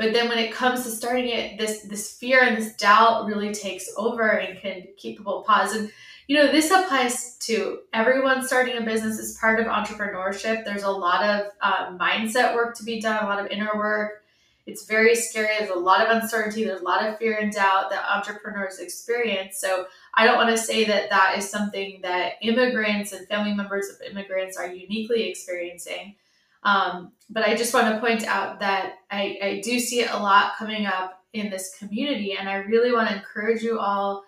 But 0.01 0.13
then 0.13 0.29
when 0.29 0.39
it 0.39 0.51
comes 0.51 0.83
to 0.83 0.89
starting 0.89 1.27
it, 1.27 1.59
this 1.59 1.83
this 1.83 2.11
fear 2.11 2.41
and 2.41 2.57
this 2.57 2.73
doubt 2.75 3.27
really 3.27 3.53
takes 3.53 3.87
over 3.95 4.29
and 4.29 4.59
can 4.59 4.87
keep 4.97 5.17
people 5.17 5.43
paused. 5.45 5.75
And 5.75 5.91
you 6.27 6.37
know, 6.37 6.51
this 6.51 6.71
applies 6.71 7.37
to 7.41 7.81
everyone 7.93 8.43
starting 8.43 8.77
a 8.77 8.81
business 8.81 9.19
as 9.19 9.37
part 9.39 9.59
of 9.59 9.67
entrepreneurship. 9.67 10.65
There's 10.65 10.81
a 10.81 10.89
lot 10.89 11.23
of 11.23 11.51
uh, 11.61 11.95
mindset 11.99 12.55
work 12.55 12.75
to 12.77 12.83
be 12.83 12.99
done, 12.99 13.23
a 13.23 13.27
lot 13.27 13.39
of 13.39 13.51
inner 13.51 13.69
work. 13.75 14.23
It's 14.65 14.85
very 14.85 15.13
scary. 15.13 15.49
There's 15.59 15.69
a 15.69 15.75
lot 15.75 16.01
of 16.01 16.19
uncertainty. 16.19 16.63
There's 16.63 16.81
a 16.81 16.83
lot 16.83 17.05
of 17.07 17.19
fear 17.19 17.37
and 17.37 17.53
doubt 17.53 17.91
that 17.91 18.03
entrepreneurs 18.09 18.79
experience. 18.79 19.59
So 19.59 19.85
I 20.15 20.25
don't 20.25 20.37
want 20.37 20.49
to 20.49 20.57
say 20.57 20.83
that 20.85 21.11
that 21.11 21.37
is 21.37 21.47
something 21.47 21.99
that 22.01 22.33
immigrants 22.41 23.11
and 23.11 23.27
family 23.27 23.53
members 23.53 23.89
of 23.89 24.01
immigrants 24.01 24.57
are 24.57 24.65
uniquely 24.65 25.29
experiencing. 25.29 26.15
Um, 26.63 27.13
but 27.29 27.47
I 27.47 27.55
just 27.55 27.73
want 27.73 27.87
to 27.87 27.99
point 27.99 28.25
out 28.25 28.59
that 28.59 28.95
I, 29.09 29.37
I 29.41 29.61
do 29.63 29.79
see 29.79 30.03
a 30.03 30.17
lot 30.17 30.53
coming 30.57 30.85
up 30.85 31.23
in 31.33 31.49
this 31.49 31.75
community. 31.77 32.35
And 32.37 32.49
I 32.49 32.55
really 32.55 32.91
want 32.91 33.09
to 33.09 33.15
encourage 33.15 33.63
you 33.63 33.79
all 33.79 34.23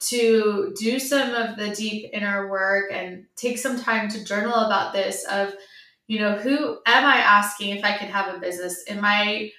to 0.00 0.74
do 0.78 0.98
some 0.98 1.34
of 1.34 1.56
the 1.56 1.70
deep 1.70 2.10
inner 2.12 2.48
work 2.48 2.90
and 2.90 3.26
take 3.36 3.58
some 3.58 3.78
time 3.78 4.08
to 4.08 4.24
journal 4.24 4.54
about 4.54 4.92
this 4.92 5.24
of 5.24 5.52
you 6.06 6.18
know 6.18 6.36
who 6.36 6.78
am 6.86 7.04
i 7.04 7.18
asking 7.18 7.76
if 7.76 7.84
i 7.84 7.96
could 7.98 8.08
have 8.08 8.34
a 8.34 8.38
business 8.38 8.82
am 8.88 9.04
i 9.04 9.52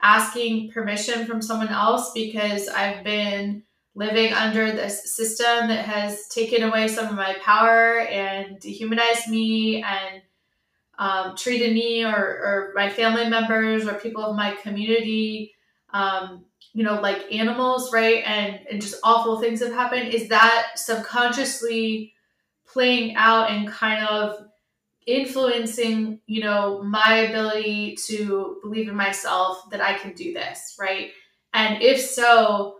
asking 0.00 0.70
permission 0.70 1.26
from 1.26 1.42
someone 1.42 1.68
else 1.68 2.12
because 2.12 2.68
i've 2.68 3.02
been 3.02 3.64
living 3.96 4.32
under 4.32 4.70
this 4.70 5.14
system 5.16 5.68
that 5.68 5.84
has 5.84 6.28
taken 6.28 6.62
away 6.62 6.86
some 6.86 7.08
of 7.08 7.16
my 7.16 7.36
power 7.44 7.98
and 7.98 8.60
dehumanized 8.60 9.28
me 9.28 9.82
and 9.82 10.22
um, 11.00 11.34
treated 11.34 11.74
me 11.74 12.04
or, 12.04 12.14
or 12.14 12.72
my 12.76 12.88
family 12.88 13.28
members 13.28 13.88
or 13.88 13.94
people 13.94 14.22
of 14.22 14.36
my 14.36 14.54
community 14.62 15.52
um, 15.92 16.44
you 16.72 16.84
know, 16.84 17.00
like 17.00 17.32
animals, 17.32 17.92
right? 17.92 18.22
And 18.24 18.60
and 18.70 18.80
just 18.80 19.00
awful 19.02 19.40
things 19.40 19.60
have 19.60 19.72
happened, 19.72 20.14
is 20.14 20.28
that 20.28 20.72
subconsciously 20.76 22.12
playing 22.66 23.16
out 23.16 23.50
and 23.50 23.68
kind 23.68 24.06
of 24.06 24.36
influencing, 25.06 26.20
you 26.26 26.42
know, 26.42 26.82
my 26.82 27.14
ability 27.16 27.96
to 28.06 28.58
believe 28.62 28.88
in 28.88 28.94
myself 28.94 29.68
that 29.70 29.80
I 29.80 29.94
can 29.94 30.12
do 30.12 30.32
this, 30.32 30.76
right? 30.78 31.10
And 31.52 31.82
if 31.82 32.00
so, 32.00 32.76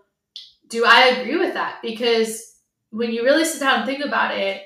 do 0.68 0.84
I 0.86 1.06
agree 1.08 1.38
with 1.38 1.54
that? 1.54 1.80
Because 1.82 2.58
when 2.90 3.10
you 3.10 3.24
really 3.24 3.44
sit 3.44 3.58
down 3.58 3.80
and 3.80 3.86
think 3.86 4.04
about 4.04 4.36
it, 4.36 4.62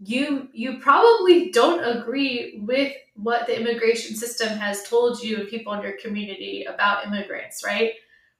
you 0.00 0.48
you 0.52 0.78
probably 0.78 1.50
don't 1.50 1.82
agree 1.84 2.60
with 2.62 2.92
what 3.14 3.46
the 3.46 3.58
immigration 3.58 4.16
system 4.16 4.48
has 4.48 4.82
told 4.82 5.22
you 5.22 5.38
and 5.38 5.48
people 5.48 5.72
in 5.72 5.82
your 5.82 5.96
community 6.02 6.64
about 6.64 7.06
immigrants, 7.06 7.62
right? 7.64 7.92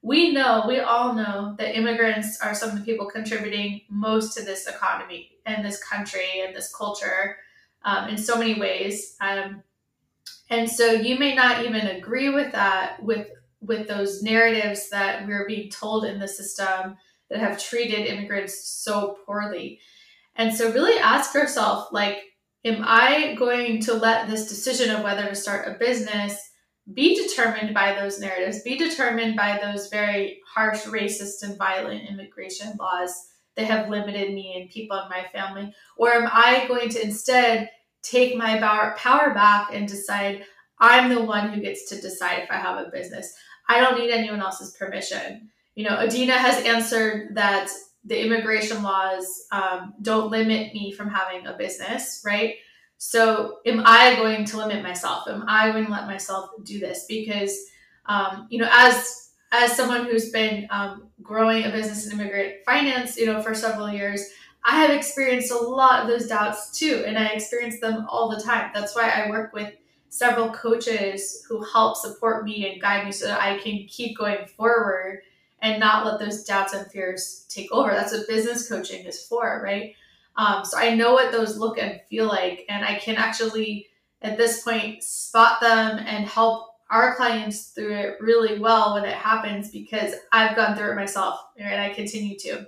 we 0.05 0.33
know, 0.33 0.65
we 0.69 0.81
all 0.81 1.15
know 1.15 1.55
that 1.57 1.75
immigrants 1.75 2.39
are 2.43 2.55
some 2.55 2.69
of 2.69 2.79
the 2.79 2.85
people 2.85 3.07
contributing 3.07 3.81
most 3.89 4.37
to 4.37 4.45
this 4.45 4.67
economy 4.67 5.39
and 5.47 5.65
this 5.65 5.83
country 5.83 6.43
and 6.45 6.55
this 6.55 6.73
culture 6.75 7.39
um, 7.87 8.11
in 8.11 8.19
so 8.19 8.37
many 8.37 8.61
ways. 8.61 9.17
Um, 9.23 9.63
and 10.51 10.71
so 10.71 10.91
you 10.93 11.19
may 11.19 11.35
not 11.35 11.65
even 11.65 11.87
agree 11.87 12.29
with 12.29 12.53
that, 12.53 13.03
with 13.03 13.29
with 13.63 13.89
those 13.89 14.23
narratives 14.23 14.91
that 14.91 15.27
we're 15.27 15.47
being 15.47 15.71
told 15.71 16.05
in 16.05 16.19
the 16.19 16.29
system 16.29 16.97
that 17.31 17.41
have 17.41 17.59
treated 17.59 18.07
immigrants 18.07 18.69
so 18.69 19.17
poorly. 19.25 19.81
And 20.37 20.55
so 20.55 20.73
really 20.73 20.99
ask 20.99 21.35
yourself, 21.35 21.89
like, 21.93 22.19
am 22.65 22.83
I 22.85 23.35
going 23.39 23.81
to 23.83 23.95
let 23.95 24.29
this 24.29 24.49
decision 24.49 24.95
of 24.95 25.03
whether 25.03 25.27
to 25.27 25.35
start 25.35 25.69
a 25.69 25.79
business 25.79 26.39
be 26.93 27.15
determined 27.15 27.73
by 27.73 27.95
those 27.95 28.21
narratives, 28.21 28.63
be 28.63 28.77
determined 28.77 29.37
by 29.37 29.59
those 29.63 29.89
very 29.89 30.41
harsh, 30.55 30.83
racist, 30.85 31.43
and 31.43 31.57
violent 31.57 32.09
immigration 32.09 32.75
laws 32.79 33.11
that 33.57 33.67
have 33.67 33.89
limited 33.89 34.35
me 34.35 34.61
and 34.61 34.71
people 34.71 34.99
in 34.99 35.09
my 35.09 35.25
family? 35.33 35.73
Or 35.97 36.13
am 36.13 36.29
I 36.31 36.67
going 36.69 36.91
to 36.91 37.03
instead 37.03 37.71
take 38.03 38.37
my 38.37 38.59
power 38.97 39.33
back 39.33 39.71
and 39.73 39.89
decide 39.89 40.45
I'm 40.79 41.09
the 41.09 41.23
one 41.23 41.51
who 41.51 41.63
gets 41.63 41.89
to 41.89 42.01
decide 42.01 42.43
if 42.43 42.51
I 42.51 42.57
have 42.57 42.79
a 42.85 42.91
business? 42.91 43.33
I 43.69 43.81
don't 43.81 43.99
need 43.99 44.11
anyone 44.11 44.41
else's 44.41 44.77
permission. 44.77 45.49
You 45.75 45.89
know, 45.89 45.97
Adina 45.97 46.35
has 46.35 46.63
answered 46.65 47.35
that 47.37 47.71
the 48.05 48.21
immigration 48.21 48.83
laws 48.83 49.47
um, 49.51 49.95
don't 50.03 50.31
limit 50.31 50.75
me 50.75 50.93
from 50.93 51.09
having 51.09 51.47
a 51.47 51.55
business, 51.55 52.23
right? 52.25 52.57
So, 52.99 53.59
am 53.67 53.83
I 53.85 54.15
going 54.17 54.45
to 54.47 54.57
limit 54.57 54.83
myself? 54.83 55.29
Am 55.29 55.45
I 55.49 55.71
going 55.73 55.87
to 55.87 55.91
let 55.91 56.07
myself 56.07 56.51
do 56.65 56.79
this? 56.79 57.07
Because, 57.09 57.59
um, 58.07 58.47
you 58.51 58.59
know, 58.59 58.69
as 58.71 59.33
as 59.53 59.77
someone 59.77 60.07
who's 60.07 60.31
been 60.31 60.67
um, 60.71 61.09
growing 61.23 61.65
a 61.65 61.71
business 61.71 62.07
in 62.07 62.19
immigrant 62.19 62.55
finance, 62.65 63.17
you 63.17 63.27
know, 63.27 63.41
for 63.41 63.55
several 63.55 63.89
years, 63.89 64.23
I 64.65 64.81
have 64.81 64.91
experienced 64.91 65.53
a 65.53 65.57
lot 65.57 66.03
of 66.03 66.09
those 66.09 66.27
doubts 66.27 66.77
too, 66.79 67.05
and 67.07 67.19
I 67.19 67.27
experience 67.29 67.81
them 67.81 68.07
all 68.09 68.31
the 68.31 68.43
time. 68.43 68.71
That's 68.75 68.97
why 68.97 69.11
I 69.11 69.31
work 69.31 69.53
with 69.53 69.73
several 70.09 70.51
coaches 70.51 71.45
who 71.49 71.63
help 71.65 71.97
support 71.97 72.45
me 72.45 72.71
and 72.71 72.81
guide 72.81 73.05
me 73.05 73.13
so 73.13 73.27
that 73.27 73.41
I 73.41 73.59
can 73.59 73.87
keep 73.89 74.17
going 74.17 74.47
forward 74.47 75.23
and 75.61 75.81
not 75.81 76.05
let 76.05 76.19
those 76.19 76.45
doubts 76.45 76.75
and 76.75 76.91
fears 76.91 77.47
take 77.49 77.73
over. 77.73 77.91
That's 77.91 78.13
what 78.13 78.29
business 78.29 78.69
coaching 78.69 79.05
is 79.07 79.25
for, 79.27 79.61
right? 79.63 79.95
Um, 80.37 80.65
so 80.65 80.79
I 80.79 80.95
know 80.95 81.13
what 81.13 81.33
those 81.33 81.57
look 81.57 81.79
and 81.79 82.01
feel 82.09 82.27
like, 82.27 82.65
and 82.69 82.85
I 82.85 82.97
can 82.97 83.17
actually 83.17 83.89
at 84.23 84.37
this 84.37 84.63
point 84.63 85.03
spot 85.03 85.61
them 85.61 85.99
and 85.99 86.27
help 86.27 86.71
our 86.91 87.15
clients 87.17 87.71
through 87.71 87.95
it 87.95 88.17
really 88.21 88.59
well 88.59 88.95
when 88.95 89.05
it 89.05 89.15
happens 89.15 89.71
because 89.71 90.15
I've 90.33 90.57
gone 90.57 90.77
through 90.77 90.93
it 90.93 90.97
myself 90.97 91.41
and 91.57 91.81
I 91.81 91.93
continue 91.95 92.39
to. 92.41 92.67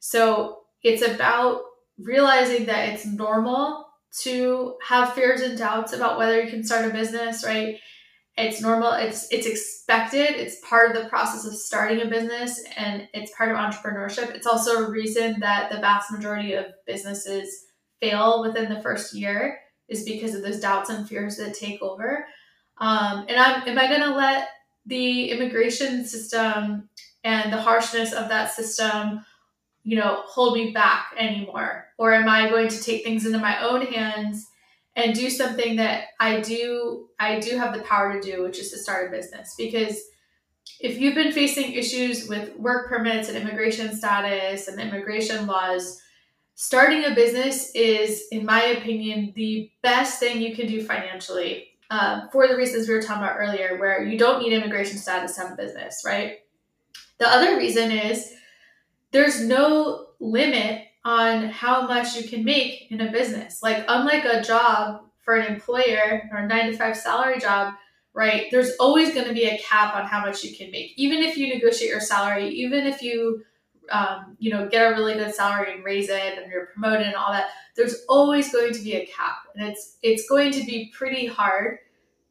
So 0.00 0.60
it's 0.82 1.02
about 1.02 1.62
realizing 1.98 2.66
that 2.66 2.88
it's 2.90 3.06
normal 3.06 3.88
to 4.20 4.76
have 4.86 5.14
fears 5.14 5.40
and 5.40 5.58
doubts 5.58 5.92
about 5.92 6.18
whether 6.18 6.40
you 6.40 6.50
can 6.50 6.64
start 6.64 6.86
a 6.86 6.90
business, 6.90 7.44
right? 7.44 7.78
It's 8.38 8.60
normal, 8.60 8.92
it's 8.92 9.26
it's 9.32 9.48
expected, 9.48 10.36
it's 10.36 10.60
part 10.64 10.90
of 10.94 11.02
the 11.02 11.08
process 11.08 11.44
of 11.44 11.54
starting 11.54 12.02
a 12.02 12.06
business 12.06 12.62
and 12.76 13.08
it's 13.12 13.32
part 13.36 13.50
of 13.50 13.56
entrepreneurship. 13.56 14.32
It's 14.32 14.46
also 14.46 14.84
a 14.84 14.90
reason 14.90 15.40
that 15.40 15.72
the 15.72 15.78
vast 15.78 16.12
majority 16.12 16.52
of 16.52 16.66
businesses 16.86 17.66
fail 18.00 18.40
within 18.40 18.72
the 18.72 18.80
first 18.80 19.12
year 19.12 19.58
is 19.88 20.04
because 20.04 20.36
of 20.36 20.42
those 20.42 20.60
doubts 20.60 20.88
and 20.88 21.08
fears 21.08 21.36
that 21.38 21.54
take 21.54 21.82
over. 21.82 22.26
Um, 22.78 23.26
and 23.28 23.40
I'm, 23.40 23.66
am 23.66 23.76
I 23.76 23.88
going 23.88 24.08
to 24.08 24.14
let 24.14 24.50
the 24.86 25.30
immigration 25.30 26.06
system 26.06 26.88
and 27.24 27.52
the 27.52 27.60
harshness 27.60 28.12
of 28.12 28.28
that 28.28 28.52
system, 28.52 29.24
you 29.82 29.96
know, 29.96 30.22
hold 30.26 30.54
me 30.54 30.70
back 30.70 31.06
anymore? 31.18 31.86
Or 31.98 32.14
am 32.14 32.28
I 32.28 32.48
going 32.48 32.68
to 32.68 32.80
take 32.80 33.02
things 33.02 33.26
into 33.26 33.38
my 33.38 33.60
own 33.66 33.82
hands 33.86 34.46
and 34.98 35.14
do 35.14 35.30
something 35.30 35.76
that 35.76 36.08
I 36.18 36.40
do 36.40 37.08
I 37.18 37.38
do 37.38 37.56
have 37.56 37.72
the 37.74 37.82
power 37.82 38.12
to 38.12 38.20
do, 38.20 38.42
which 38.42 38.58
is 38.58 38.70
to 38.72 38.78
start 38.78 39.08
a 39.08 39.10
business? 39.10 39.54
Because 39.56 40.02
if 40.80 40.98
you've 40.98 41.14
been 41.14 41.32
facing 41.32 41.72
issues 41.72 42.28
with 42.28 42.54
work 42.56 42.88
permits 42.88 43.28
and 43.28 43.38
immigration 43.38 43.96
status 43.96 44.68
and 44.68 44.80
immigration 44.80 45.46
laws, 45.46 46.00
starting 46.56 47.04
a 47.04 47.14
business 47.14 47.70
is, 47.74 48.24
in 48.32 48.44
my 48.44 48.62
opinion, 48.62 49.32
the 49.34 49.70
best 49.82 50.18
thing 50.18 50.42
you 50.42 50.54
can 50.54 50.66
do 50.66 50.82
financially 50.82 51.68
um, 51.90 52.28
for 52.30 52.46
the 52.46 52.56
reasons 52.56 52.86
we 52.86 52.94
were 52.94 53.00
talking 53.00 53.22
about 53.22 53.38
earlier, 53.38 53.78
where 53.78 54.04
you 54.04 54.18
don't 54.18 54.42
need 54.42 54.52
immigration 54.52 54.98
status 54.98 55.36
to 55.36 55.42
have 55.42 55.52
a 55.52 55.56
business, 55.56 56.02
right? 56.04 56.40
The 57.18 57.28
other 57.28 57.56
reason 57.56 57.90
is 57.90 58.32
there's 59.12 59.40
no 59.40 60.08
limit 60.20 60.87
on 61.08 61.48
how 61.48 61.86
much 61.86 62.14
you 62.14 62.28
can 62.28 62.44
make 62.44 62.90
in 62.90 63.00
a 63.00 63.10
business. 63.10 63.62
Like, 63.62 63.82
unlike 63.88 64.26
a 64.26 64.42
job 64.42 65.04
for 65.24 65.36
an 65.36 65.50
employer 65.50 66.28
or 66.30 66.40
a 66.40 66.46
nine 66.46 66.70
to 66.70 66.76
five 66.76 66.98
salary 66.98 67.40
job, 67.40 67.72
right? 68.12 68.48
There's 68.50 68.72
always 68.78 69.14
going 69.14 69.26
to 69.26 69.32
be 69.32 69.44
a 69.44 69.56
cap 69.56 69.96
on 69.96 70.04
how 70.04 70.20
much 70.20 70.44
you 70.44 70.54
can 70.54 70.70
make. 70.70 70.92
Even 70.98 71.20
if 71.20 71.38
you 71.38 71.48
negotiate 71.48 71.90
your 71.90 72.00
salary, 72.00 72.50
even 72.50 72.86
if 72.86 73.00
you 73.00 73.42
um, 73.90 74.36
you 74.38 74.50
know, 74.50 74.68
get 74.68 74.84
a 74.86 74.90
really 74.90 75.14
good 75.14 75.34
salary 75.34 75.72
and 75.72 75.82
raise 75.82 76.10
it 76.10 76.36
and 76.36 76.52
you're 76.52 76.66
promoted 76.66 77.06
and 77.06 77.16
all 77.16 77.32
that, 77.32 77.48
there's 77.74 78.04
always 78.06 78.52
going 78.52 78.74
to 78.74 78.82
be 78.82 78.96
a 78.96 79.06
cap. 79.06 79.36
And 79.54 79.66
it's 79.66 79.96
it's 80.02 80.28
going 80.28 80.52
to 80.52 80.64
be 80.66 80.92
pretty 80.94 81.24
hard 81.24 81.78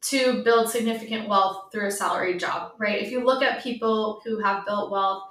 to 0.02 0.44
build 0.44 0.70
significant 0.70 1.28
wealth 1.28 1.72
through 1.72 1.88
a 1.88 1.90
salary 1.90 2.38
job, 2.38 2.74
right? 2.78 3.02
If 3.02 3.10
you 3.10 3.24
look 3.24 3.42
at 3.42 3.60
people 3.60 4.20
who 4.24 4.38
have 4.38 4.64
built 4.64 4.92
wealth, 4.92 5.24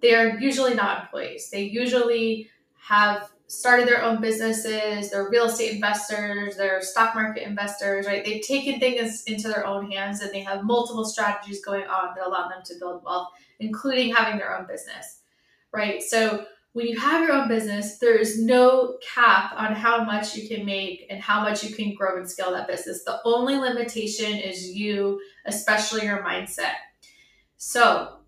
they 0.00 0.14
are 0.14 0.38
usually 0.38 0.72
not 0.72 1.02
employees. 1.02 1.50
They 1.50 1.64
usually 1.64 2.48
have 2.86 3.30
started 3.46 3.86
their 3.86 4.02
own 4.02 4.20
businesses, 4.20 5.10
they're 5.10 5.28
real 5.28 5.46
estate 5.46 5.72
investors, 5.72 6.56
they're 6.56 6.82
stock 6.82 7.14
market 7.14 7.46
investors, 7.46 8.06
right? 8.06 8.24
They've 8.24 8.42
taken 8.42 8.80
things 8.80 9.22
into 9.24 9.48
their 9.48 9.66
own 9.66 9.90
hands 9.90 10.20
and 10.20 10.32
they 10.32 10.40
have 10.40 10.64
multiple 10.64 11.04
strategies 11.04 11.64
going 11.64 11.84
on 11.84 12.14
that 12.16 12.26
allow 12.26 12.48
them 12.48 12.62
to 12.64 12.74
build 12.78 13.02
wealth, 13.04 13.28
including 13.60 14.14
having 14.14 14.38
their 14.38 14.58
own 14.58 14.66
business 14.66 15.20
right? 15.74 16.02
So 16.02 16.46
when 16.72 16.86
you 16.86 16.98
have 16.98 17.22
your 17.22 17.32
own 17.32 17.48
business, 17.48 17.98
there 17.98 18.16
is 18.16 18.40
no 18.40 18.96
cap 19.14 19.52
on 19.56 19.74
how 19.74 20.04
much 20.04 20.34
you 20.34 20.48
can 20.48 20.64
make 20.64 21.06
and 21.10 21.20
how 21.20 21.42
much 21.42 21.62
you 21.62 21.74
can 21.74 21.94
grow 21.94 22.16
and 22.16 22.28
scale 22.28 22.52
that 22.52 22.68
business. 22.68 23.04
The 23.04 23.20
only 23.24 23.56
limitation 23.56 24.38
is 24.38 24.68
you, 24.68 25.20
especially 25.46 26.04
your 26.04 26.22
mindset. 26.22 26.74
So, 27.56 28.18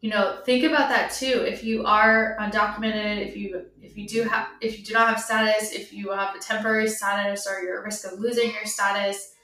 you 0.00 0.08
know, 0.08 0.38
think 0.46 0.64
about 0.64 0.88
that 0.88 1.12
too. 1.12 1.44
If 1.46 1.62
you 1.62 1.84
are 1.84 2.36
undocumented, 2.40 3.26
if 3.26 3.36
you 3.36 3.66
if 3.82 3.96
you 3.98 4.08
do 4.08 4.22
have 4.22 4.48
if 4.60 4.78
you 4.78 4.84
do 4.84 4.94
not 4.94 5.08
have 5.08 5.20
status, 5.20 5.72
if 5.72 5.92
you 5.92 6.10
have 6.12 6.34
a 6.34 6.38
temporary 6.38 6.88
status 6.88 7.46
or 7.46 7.62
you're 7.62 7.80
at 7.80 7.84
risk 7.84 8.10
of 8.10 8.18
losing 8.18 8.50
your 8.50 8.64
status, 8.64 9.34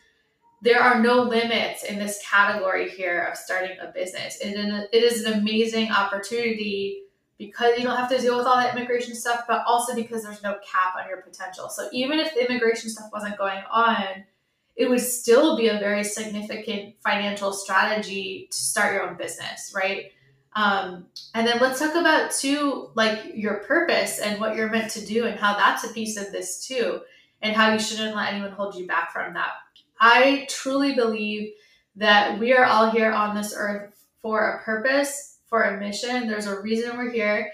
there 0.63 0.81
are 0.81 1.01
no 1.03 1.23
limits 1.23 1.85
in 1.85 1.99
this 1.99 2.23
category 2.25 2.89
here 2.89 3.29
of 3.31 3.37
starting 3.37 3.77
a 3.81 3.93
business. 3.93 4.39
It, 4.41 4.57
it 4.93 5.03
is 5.03 5.25
an 5.25 5.35
amazing 5.35 5.91
opportunity 5.91 7.03
because 7.39 7.77
you 7.77 7.85
don't 7.85 7.97
have 7.97 8.09
to 8.09 8.19
deal 8.19 8.39
with 8.39 8.47
all 8.47 8.57
that 8.57 8.75
immigration 8.75 9.15
stuff, 9.15 9.45
but 9.47 9.63
also 9.67 9.95
because 9.95 10.23
there's 10.23 10.43
no 10.43 10.55
cap 10.55 10.95
on 10.99 11.07
your 11.07 11.21
potential. 11.21 11.69
So 11.69 11.89
even 11.93 12.19
if 12.19 12.33
the 12.33 12.47
immigration 12.47 12.89
stuff 12.89 13.11
wasn't 13.13 13.37
going 13.37 13.63
on, 13.71 14.25
it 14.75 14.89
would 14.89 15.01
still 15.01 15.57
be 15.57 15.69
a 15.69 15.79
very 15.79 16.03
significant 16.03 16.95
financial 17.03 17.53
strategy 17.53 18.49
to 18.51 18.57
start 18.57 18.95
your 18.95 19.09
own 19.09 19.17
business, 19.17 19.73
right? 19.75 20.13
Um, 20.57 21.07
and 21.35 21.47
then 21.47 21.59
let's 21.61 21.79
talk 21.79 21.95
about 21.95 22.33
too, 22.33 22.91
like 22.95 23.33
your 23.35 23.59
purpose 23.59 24.19
and 24.19 24.41
what 24.41 24.57
you're 24.57 24.71
meant 24.71 24.91
to 24.93 25.07
do, 25.07 25.27
and 25.27 25.39
how 25.39 25.55
that's 25.55 25.85
a 25.85 25.93
piece 25.93 26.17
of 26.17 26.33
this 26.33 26.67
too, 26.67 27.03
and 27.43 27.55
how 27.55 27.73
you 27.73 27.79
shouldn't 27.79 28.17
let 28.17 28.33
anyone 28.33 28.51
hold 28.51 28.75
you 28.75 28.87
back 28.87 29.13
from 29.13 29.35
that. 29.35 29.51
I 30.01 30.47
truly 30.51 30.95
believe 30.95 31.53
that 31.97 32.39
we 32.39 32.53
are 32.53 32.65
all 32.65 32.91
here 32.91 33.13
on 33.13 33.35
this 33.35 33.55
earth 33.57 34.07
for 34.21 34.51
a 34.51 34.63
purpose 34.65 35.39
for 35.47 35.63
a 35.63 35.79
mission. 35.79 36.27
There's 36.27 36.47
a 36.47 36.61
reason 36.61 36.97
we're 36.97 37.11
here. 37.11 37.51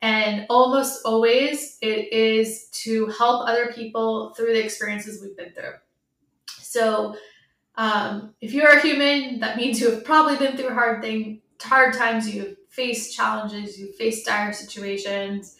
And 0.00 0.46
almost 0.48 1.02
always 1.04 1.78
it 1.80 2.12
is 2.12 2.68
to 2.84 3.06
help 3.06 3.48
other 3.48 3.72
people 3.72 4.34
through 4.34 4.52
the 4.52 4.64
experiences 4.64 5.22
we've 5.22 5.36
been 5.36 5.52
through. 5.52 5.74
So 6.48 7.14
um, 7.76 8.34
if 8.40 8.52
you're 8.52 8.70
a 8.70 8.80
human, 8.80 9.40
that 9.40 9.56
means 9.56 9.80
you 9.80 9.90
have 9.90 10.04
probably 10.04 10.36
been 10.36 10.56
through 10.56 10.70
hard 10.70 11.02
thing, 11.02 11.41
hard 11.62 11.94
times. 11.94 12.32
You've 12.32 12.56
faced 12.68 13.14
challenges. 13.14 13.78
You've 13.78 13.94
faced 13.96 14.26
dire 14.26 14.52
situations, 14.52 15.56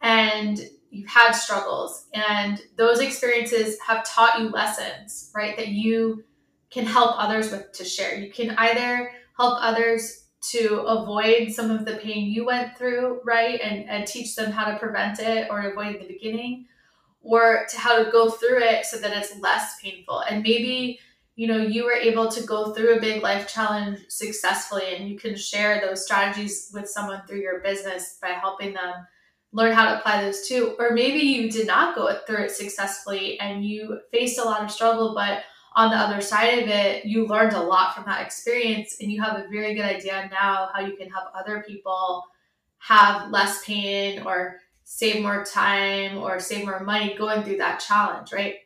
and 0.00 0.60
you've 0.90 1.08
had 1.08 1.32
struggles. 1.32 2.06
And 2.12 2.60
those 2.76 3.00
experiences 3.00 3.78
have 3.86 4.04
taught 4.04 4.40
you 4.40 4.48
lessons, 4.48 5.30
right? 5.34 5.56
That 5.56 5.68
you 5.68 6.24
can 6.70 6.84
help 6.84 7.14
others 7.18 7.50
with 7.50 7.72
to 7.72 7.84
share. 7.84 8.16
You 8.16 8.30
can 8.30 8.50
either 8.58 9.12
help 9.36 9.58
others 9.60 10.24
to 10.50 10.80
avoid 10.80 11.52
some 11.52 11.70
of 11.70 11.84
the 11.84 11.96
pain 11.96 12.30
you 12.30 12.44
went 12.44 12.76
through, 12.76 13.20
right? 13.24 13.60
And, 13.60 13.88
and 13.88 14.06
teach 14.06 14.34
them 14.34 14.50
how 14.50 14.70
to 14.70 14.78
prevent 14.78 15.20
it 15.20 15.48
or 15.50 15.60
avoid 15.60 16.00
the 16.00 16.06
beginning, 16.06 16.66
or 17.22 17.64
to 17.70 17.78
how 17.78 18.02
to 18.02 18.10
go 18.10 18.28
through 18.30 18.58
it 18.58 18.84
so 18.84 18.98
that 18.98 19.16
it's 19.16 19.38
less 19.38 19.80
painful. 19.80 20.20
And 20.20 20.42
maybe, 20.42 20.98
you 21.34 21.46
know, 21.46 21.56
you 21.56 21.84
were 21.84 21.92
able 21.92 22.28
to 22.28 22.42
go 22.44 22.72
through 22.72 22.96
a 22.96 23.00
big 23.00 23.22
life 23.22 23.52
challenge 23.52 24.00
successfully 24.08 24.94
and 24.94 25.08
you 25.08 25.18
can 25.18 25.34
share 25.34 25.80
those 25.80 26.04
strategies 26.04 26.70
with 26.74 26.88
someone 26.88 27.22
through 27.26 27.40
your 27.40 27.60
business 27.60 28.18
by 28.20 28.28
helping 28.28 28.74
them 28.74 28.94
learn 29.52 29.72
how 29.72 29.86
to 29.86 29.98
apply 29.98 30.22
those 30.22 30.46
too. 30.46 30.76
Or 30.78 30.90
maybe 30.90 31.20
you 31.20 31.50
did 31.50 31.66
not 31.66 31.94
go 31.94 32.14
through 32.26 32.44
it 32.44 32.50
successfully 32.50 33.40
and 33.40 33.64
you 33.64 34.00
faced 34.10 34.38
a 34.38 34.44
lot 34.44 34.62
of 34.62 34.70
struggle, 34.70 35.14
but 35.14 35.42
on 35.74 35.90
the 35.90 35.96
other 35.96 36.20
side 36.20 36.58
of 36.58 36.68
it, 36.68 37.06
you 37.06 37.26
learned 37.26 37.54
a 37.54 37.62
lot 37.62 37.94
from 37.94 38.04
that 38.04 38.24
experience 38.24 38.98
and 39.00 39.10
you 39.10 39.22
have 39.22 39.36
a 39.36 39.48
very 39.48 39.74
good 39.74 39.84
idea 39.84 40.28
now 40.30 40.68
how 40.74 40.80
you 40.80 40.96
can 40.96 41.10
help 41.10 41.28
other 41.34 41.64
people 41.66 42.24
have 42.78 43.30
less 43.30 43.64
pain 43.64 44.22
or 44.26 44.56
save 44.84 45.22
more 45.22 45.44
time 45.44 46.18
or 46.18 46.38
save 46.40 46.64
more 46.66 46.80
money 46.80 47.14
going 47.16 47.42
through 47.42 47.56
that 47.56 47.80
challenge, 47.80 48.32
right? 48.32 48.56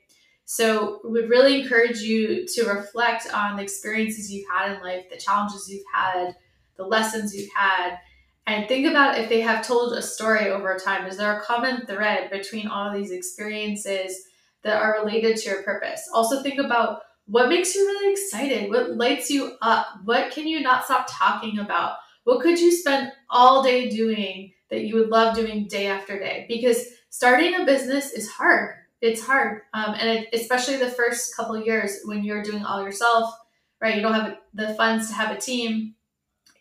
So, 0.46 1.00
we 1.04 1.11
would 1.11 1.28
really 1.28 1.61
encourage 1.61 1.98
you 1.98 2.46
to 2.54 2.64
reflect 2.64 3.32
on 3.35 3.56
the 3.56 3.62
experiences 3.62 4.32
you've 4.32 4.48
had 4.48 4.76
in 4.76 4.82
life, 4.82 5.11
the 5.11 5.16
challenges 5.16 5.68
you've 5.68 5.85
had, 5.92 6.35
the 6.76 6.87
lessons 6.87 7.35
you've 7.35 7.52
had, 7.54 7.98
and 8.46 8.66
think 8.68 8.87
about 8.87 9.18
if 9.18 9.28
they 9.28 9.40
have 9.40 9.66
told 9.66 9.92
a 9.92 10.00
story 10.00 10.48
over 10.50 10.78
time. 10.78 11.06
Is 11.06 11.16
there 11.16 11.38
a 11.38 11.42
common 11.42 11.85
thread 11.85 12.30
between 12.30 12.68
all 12.68 12.92
these 12.92 13.11
experiences? 13.11 14.26
that 14.66 14.82
are 14.82 15.00
related 15.04 15.37
to 15.37 15.48
your 15.48 15.62
purpose. 15.62 16.09
Also, 16.12 16.42
think 16.42 16.59
about 16.59 17.02
what 17.26 17.48
makes 17.48 17.74
you 17.74 17.87
really 17.87 18.12
excited, 18.12 18.70
what 18.70 18.96
lights 18.96 19.30
you 19.30 19.56
up, 19.62 19.87
what 20.04 20.32
can 20.32 20.46
you 20.46 20.61
not 20.61 20.85
stop 20.85 21.06
talking 21.09 21.59
about, 21.59 21.96
what 22.24 22.40
could 22.40 22.59
you 22.59 22.70
spend 22.70 23.12
all 23.30 23.62
day 23.62 23.88
doing 23.88 24.52
that 24.70 24.85
you 24.85 24.96
would 24.96 25.09
love 25.09 25.35
doing 25.35 25.66
day 25.68 25.87
after 25.87 26.18
day? 26.18 26.46
Because 26.48 26.85
starting 27.11 27.54
a 27.54 27.64
business 27.64 28.12
is 28.12 28.28
hard. 28.28 28.74
It's 29.00 29.24
hard, 29.24 29.62
um, 29.74 29.94
and 29.98 30.09
it, 30.09 30.28
especially 30.32 30.76
the 30.76 30.90
first 30.90 31.37
couple 31.37 31.62
years 31.62 32.00
when 32.04 32.24
you're 32.24 32.42
doing 32.42 32.64
all 32.64 32.82
yourself, 32.82 33.35
right? 33.80 33.94
You 33.94 34.00
don't 34.00 34.14
have 34.14 34.38
the 34.54 34.74
funds 34.74 35.09
to 35.09 35.14
have 35.14 35.37
a 35.37 35.40
team. 35.40 35.94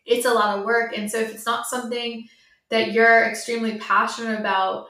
It's 0.05 0.25
a 0.25 0.33
lot 0.33 0.57
of 0.57 0.65
work, 0.65 0.97
and 0.97 1.09
so 1.09 1.19
if 1.19 1.33
it's 1.33 1.45
not 1.45 1.65
something 1.65 2.27
that 2.69 2.91
you're 2.91 3.23
extremely 3.23 3.77
passionate 3.77 4.39
about, 4.39 4.87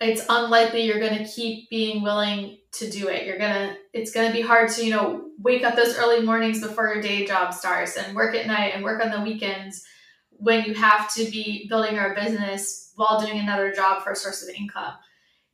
it's 0.00 0.24
unlikely 0.28 0.82
you're 0.82 1.00
going 1.00 1.18
to 1.18 1.30
keep 1.30 1.70
being 1.70 2.02
willing 2.02 2.58
to 2.72 2.90
do 2.90 3.08
it. 3.08 3.26
You're 3.26 3.38
to, 3.38 3.76
it's 3.92 4.12
going 4.12 4.26
to 4.26 4.32
be 4.32 4.42
hard 4.42 4.70
to, 4.70 4.84
you 4.84 4.90
know, 4.90 5.30
wake 5.38 5.64
up 5.64 5.76
those 5.76 5.96
early 5.96 6.24
mornings 6.24 6.60
before 6.60 6.92
your 6.92 7.02
day 7.02 7.24
job 7.24 7.54
starts 7.54 7.96
and 7.96 8.14
work 8.14 8.34
at 8.34 8.46
night 8.46 8.72
and 8.74 8.84
work 8.84 9.04
on 9.04 9.10
the 9.10 9.20
weekends 9.20 9.84
when 10.30 10.64
you 10.64 10.74
have 10.74 11.12
to 11.14 11.24
be 11.30 11.66
building 11.68 11.94
your 11.94 12.14
business 12.14 12.92
while 12.96 13.20
doing 13.20 13.38
another 13.38 13.72
job 13.72 14.02
for 14.02 14.12
a 14.12 14.16
source 14.16 14.42
of 14.42 14.48
income. 14.54 14.94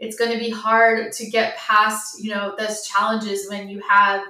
It's 0.00 0.16
going 0.16 0.32
to 0.32 0.38
be 0.38 0.50
hard 0.50 1.12
to 1.12 1.30
get 1.30 1.56
past, 1.56 2.24
you 2.24 2.30
know, 2.30 2.54
those 2.58 2.86
challenges 2.86 3.48
when 3.48 3.68
you 3.68 3.80
have 3.88 4.24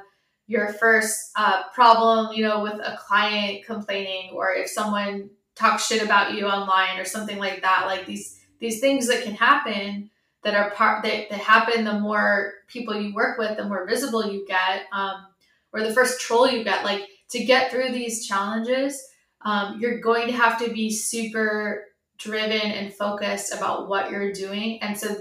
your 0.47 0.73
first 0.75 1.31
uh, 1.37 1.63
problem, 1.73 2.35
you 2.35 2.43
know, 2.43 2.61
with 2.61 2.75
a 2.75 2.99
client 3.01 3.65
complaining 3.65 4.33
or 4.35 4.53
if 4.53 4.69
someone 4.69 5.31
talks 5.55 5.87
shit 5.87 6.03
about 6.03 6.35
you 6.35 6.47
online 6.47 6.99
or 6.99 7.05
something 7.05 7.39
like 7.39 7.63
that. 7.63 7.87
Like 7.87 8.05
these 8.05 8.41
these 8.59 8.81
things 8.81 9.07
that 9.07 9.23
can 9.23 9.35
happen 9.35 10.11
that 10.43 10.55
are 10.55 10.71
part 10.73 11.05
that, 11.05 11.31
that 11.31 11.39
happen 11.39 11.85
the 11.85 12.01
more 12.01 12.55
people 12.67 13.01
you 13.01 13.15
work 13.15 13.39
with, 13.39 13.57
the 13.57 13.65
more 13.65 13.87
visible 13.87 14.27
you 14.27 14.45
get, 14.47 14.83
um, 14.93 15.27
or 15.73 15.83
the 15.83 15.95
first 15.95 16.21
troll 16.21 16.51
you 16.51 16.65
get. 16.65 16.85
Like 16.85 17.07
to 17.31 17.45
get 17.45 17.71
through 17.71 17.93
these 17.93 18.27
challenges, 18.27 19.01
um, 19.43 19.79
you're 19.81 20.01
going 20.01 20.27
to 20.27 20.33
have 20.33 20.59
to 20.65 20.73
be 20.73 20.91
super 20.91 21.85
driven 22.19 22.73
and 22.73 22.93
focused 22.93 23.55
about 23.55 23.89
what 23.89 24.11
you're 24.11 24.33
doing. 24.33 24.83
And 24.83 24.99
so 24.99 25.17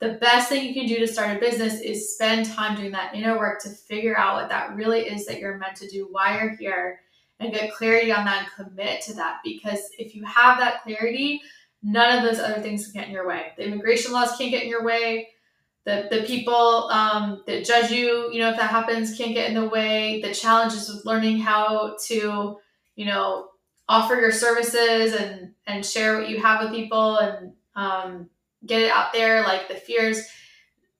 the 0.00 0.14
best 0.14 0.48
thing 0.48 0.66
you 0.66 0.74
can 0.74 0.86
do 0.86 0.98
to 0.98 1.06
start 1.06 1.36
a 1.36 1.40
business 1.40 1.80
is 1.80 2.14
spend 2.14 2.46
time 2.46 2.74
doing 2.74 2.90
that 2.92 3.14
inner 3.14 3.38
work 3.38 3.60
to 3.62 3.68
figure 3.68 4.16
out 4.16 4.36
what 4.36 4.48
that 4.48 4.74
really 4.74 5.00
is 5.00 5.26
that 5.26 5.38
you're 5.38 5.58
meant 5.58 5.76
to 5.76 5.88
do, 5.88 6.08
why 6.10 6.38
you're 6.38 6.56
here, 6.56 7.00
and 7.38 7.52
get 7.52 7.74
clarity 7.74 8.10
on 8.10 8.24
that 8.24 8.48
and 8.58 8.68
commit 8.68 9.02
to 9.02 9.14
that. 9.14 9.40
Because 9.44 9.90
if 9.98 10.14
you 10.14 10.24
have 10.24 10.58
that 10.58 10.82
clarity, 10.82 11.42
none 11.82 12.16
of 12.16 12.24
those 12.24 12.40
other 12.40 12.62
things 12.62 12.86
can 12.86 12.94
get 12.94 13.08
in 13.08 13.14
your 13.14 13.28
way. 13.28 13.52
The 13.58 13.64
immigration 13.64 14.12
laws 14.12 14.36
can't 14.36 14.50
get 14.50 14.62
in 14.62 14.70
your 14.70 14.84
way. 14.84 15.28
The, 15.84 16.08
the 16.10 16.22
people 16.22 16.88
um, 16.90 17.42
that 17.46 17.64
judge 17.66 17.90
you, 17.90 18.30
you 18.32 18.38
know, 18.38 18.50
if 18.50 18.56
that 18.56 18.70
happens, 18.70 19.16
can't 19.16 19.34
get 19.34 19.48
in 19.48 19.54
the 19.54 19.68
way. 19.68 20.20
The 20.22 20.32
challenges 20.32 20.88
with 20.88 21.04
learning 21.04 21.38
how 21.38 21.96
to, 22.06 22.58
you 22.96 23.06
know, 23.06 23.48
offer 23.88 24.14
your 24.14 24.32
services 24.32 25.14
and 25.14 25.52
and 25.66 25.84
share 25.84 26.18
what 26.18 26.28
you 26.28 26.40
have 26.40 26.62
with 26.62 26.72
people 26.72 27.18
and 27.18 27.52
um, 27.74 28.30
get 28.66 28.82
it 28.82 28.90
out 28.90 29.12
there 29.12 29.42
like 29.42 29.68
the 29.68 29.74
fears 29.74 30.26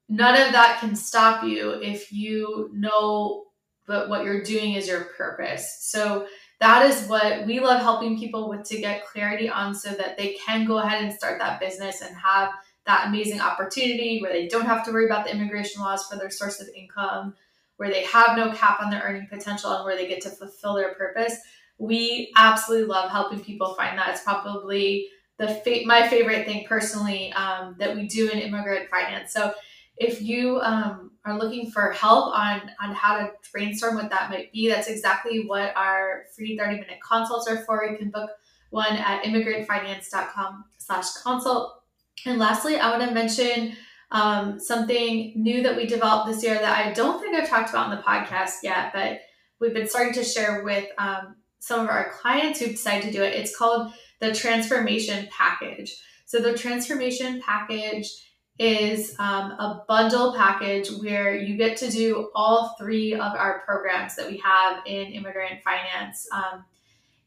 none 0.08 0.40
of 0.40 0.52
that 0.52 0.80
can 0.80 0.94
stop 0.94 1.44
you 1.44 1.72
if 1.82 2.12
you 2.12 2.70
know 2.72 3.44
that 3.86 4.08
what 4.08 4.24
you're 4.24 4.42
doing 4.42 4.74
is 4.74 4.88
your 4.88 5.04
purpose 5.16 5.78
so 5.80 6.26
that 6.60 6.84
is 6.84 7.08
what 7.08 7.46
we 7.46 7.58
love 7.58 7.80
helping 7.80 8.18
people 8.18 8.48
with 8.48 8.62
to 8.64 8.80
get 8.80 9.06
clarity 9.06 9.48
on 9.48 9.74
so 9.74 9.90
that 9.90 10.16
they 10.16 10.34
can 10.34 10.66
go 10.66 10.78
ahead 10.78 11.02
and 11.02 11.12
start 11.12 11.38
that 11.38 11.58
business 11.58 12.02
and 12.02 12.14
have 12.16 12.50
that 12.86 13.08
amazing 13.08 13.40
opportunity 13.40 14.20
where 14.20 14.32
they 14.32 14.46
don't 14.46 14.66
have 14.66 14.84
to 14.84 14.92
worry 14.92 15.06
about 15.06 15.24
the 15.24 15.32
immigration 15.32 15.82
laws 15.82 16.06
for 16.06 16.16
their 16.16 16.30
source 16.30 16.60
of 16.60 16.68
income 16.74 17.34
where 17.76 17.90
they 17.90 18.04
have 18.04 18.36
no 18.36 18.52
cap 18.52 18.78
on 18.80 18.90
their 18.90 19.02
earning 19.02 19.26
potential 19.26 19.72
and 19.72 19.84
where 19.84 19.96
they 19.96 20.06
get 20.06 20.20
to 20.20 20.30
fulfill 20.30 20.74
their 20.74 20.94
purpose 20.94 21.36
we 21.80 22.30
absolutely 22.36 22.86
love 22.86 23.10
helping 23.10 23.40
people 23.40 23.74
find 23.74 23.98
that. 23.98 24.10
It's 24.10 24.22
probably 24.22 25.08
the 25.40 25.54
fa- 25.64 25.86
my 25.86 26.06
favorite 26.06 26.46
thing 26.46 26.66
personally 26.68 27.32
um, 27.32 27.74
that 27.78 27.96
we 27.96 28.06
do 28.06 28.28
in 28.28 28.38
immigrant 28.38 28.90
finance. 28.90 29.32
So 29.32 29.54
if 29.96 30.20
you 30.20 30.60
um, 30.60 31.12
are 31.24 31.38
looking 31.38 31.70
for 31.70 31.92
help 31.92 32.34
on 32.36 32.70
on 32.80 32.94
how 32.94 33.16
to 33.16 33.30
brainstorm 33.50 33.94
what 33.96 34.10
that 34.10 34.28
might 34.28 34.52
be, 34.52 34.68
that's 34.68 34.88
exactly 34.88 35.46
what 35.46 35.74
our 35.76 36.24
free 36.36 36.58
30 36.58 36.80
minute 36.80 36.98
consults 37.02 37.48
are 37.48 37.64
for. 37.64 37.84
You 37.84 37.96
can 37.96 38.10
book 38.10 38.30
one 38.68 38.92
at 38.92 39.24
immigrantfinance.com 39.24 40.64
slash 40.76 41.06
consult. 41.24 41.84
And 42.26 42.38
lastly, 42.38 42.78
I 42.78 42.90
want 42.90 43.08
to 43.08 43.14
mention 43.14 43.74
um, 44.10 44.60
something 44.60 45.32
new 45.36 45.62
that 45.62 45.74
we 45.74 45.86
developed 45.86 46.28
this 46.28 46.44
year 46.44 46.54
that 46.54 46.86
I 46.86 46.92
don't 46.92 47.18
think 47.18 47.34
I've 47.34 47.48
talked 47.48 47.70
about 47.70 47.90
in 47.90 47.96
the 47.96 48.02
podcast 48.02 48.56
yet, 48.62 48.92
but 48.92 49.20
we've 49.58 49.72
been 49.72 49.88
starting 49.88 50.12
to 50.14 50.24
share 50.24 50.62
with 50.64 50.86
um, 50.98 51.36
some 51.60 51.80
of 51.80 51.88
our 51.88 52.10
clients 52.10 52.60
who've 52.60 52.70
decided 52.72 53.04
to 53.04 53.12
do 53.12 53.22
it. 53.22 53.34
It's 53.34 53.56
called 53.56 53.92
the 54.20 54.34
transformation 54.34 55.28
package. 55.36 55.96
So 56.26 56.38
the 56.38 56.56
transformation 56.56 57.42
package 57.44 58.08
is 58.58 59.16
um, 59.18 59.52
a 59.52 59.84
bundle 59.88 60.34
package 60.34 60.90
where 61.00 61.34
you 61.34 61.56
get 61.56 61.78
to 61.78 61.90
do 61.90 62.30
all 62.34 62.76
three 62.78 63.14
of 63.14 63.32
our 63.32 63.60
programs 63.60 64.16
that 64.16 64.30
we 64.30 64.36
have 64.36 64.82
in 64.86 65.12
immigrant 65.12 65.62
finance. 65.64 66.28
Um, 66.30 66.64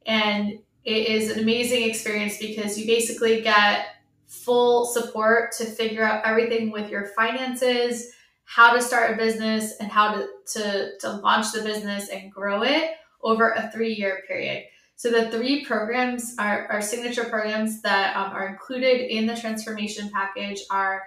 and 0.06 0.60
it 0.86 1.08
is 1.08 1.32
an 1.32 1.40
amazing 1.40 1.90
experience 1.90 2.38
because 2.38 2.78
you 2.78 2.86
basically 2.86 3.42
get 3.42 3.88
full 4.28 4.86
support 4.86 5.54
to 5.54 5.66
figure 5.66 6.04
out 6.04 6.24
everything 6.24 6.72
with 6.72 6.92
your 6.92 7.08
finances, 7.08 8.12
how 8.46 8.74
to 8.74 8.82
start 8.82 9.12
a 9.12 9.18
business, 9.18 9.74
and 9.80 9.92
how 9.92 10.14
to, 10.14 10.28
to, 10.46 10.98
to 11.00 11.12
launch 11.14 11.52
the 11.52 11.62
business 11.62 12.10
and 12.10 12.32
grow 12.32 12.62
it 12.62 12.92
over 13.24 13.52
a 13.52 13.72
three 13.72 13.94
year 13.94 14.22
period. 14.28 14.66
So 15.04 15.12
the 15.12 15.30
three 15.32 15.66
programs 15.66 16.34
are, 16.40 16.66
our 16.72 16.82
signature 16.82 17.26
programs 17.26 17.82
that 17.82 18.16
um, 18.16 18.32
are 18.32 18.48
included 18.48 19.02
in 19.14 19.26
the 19.26 19.36
transformation 19.36 20.10
package 20.10 20.62
are 20.70 21.04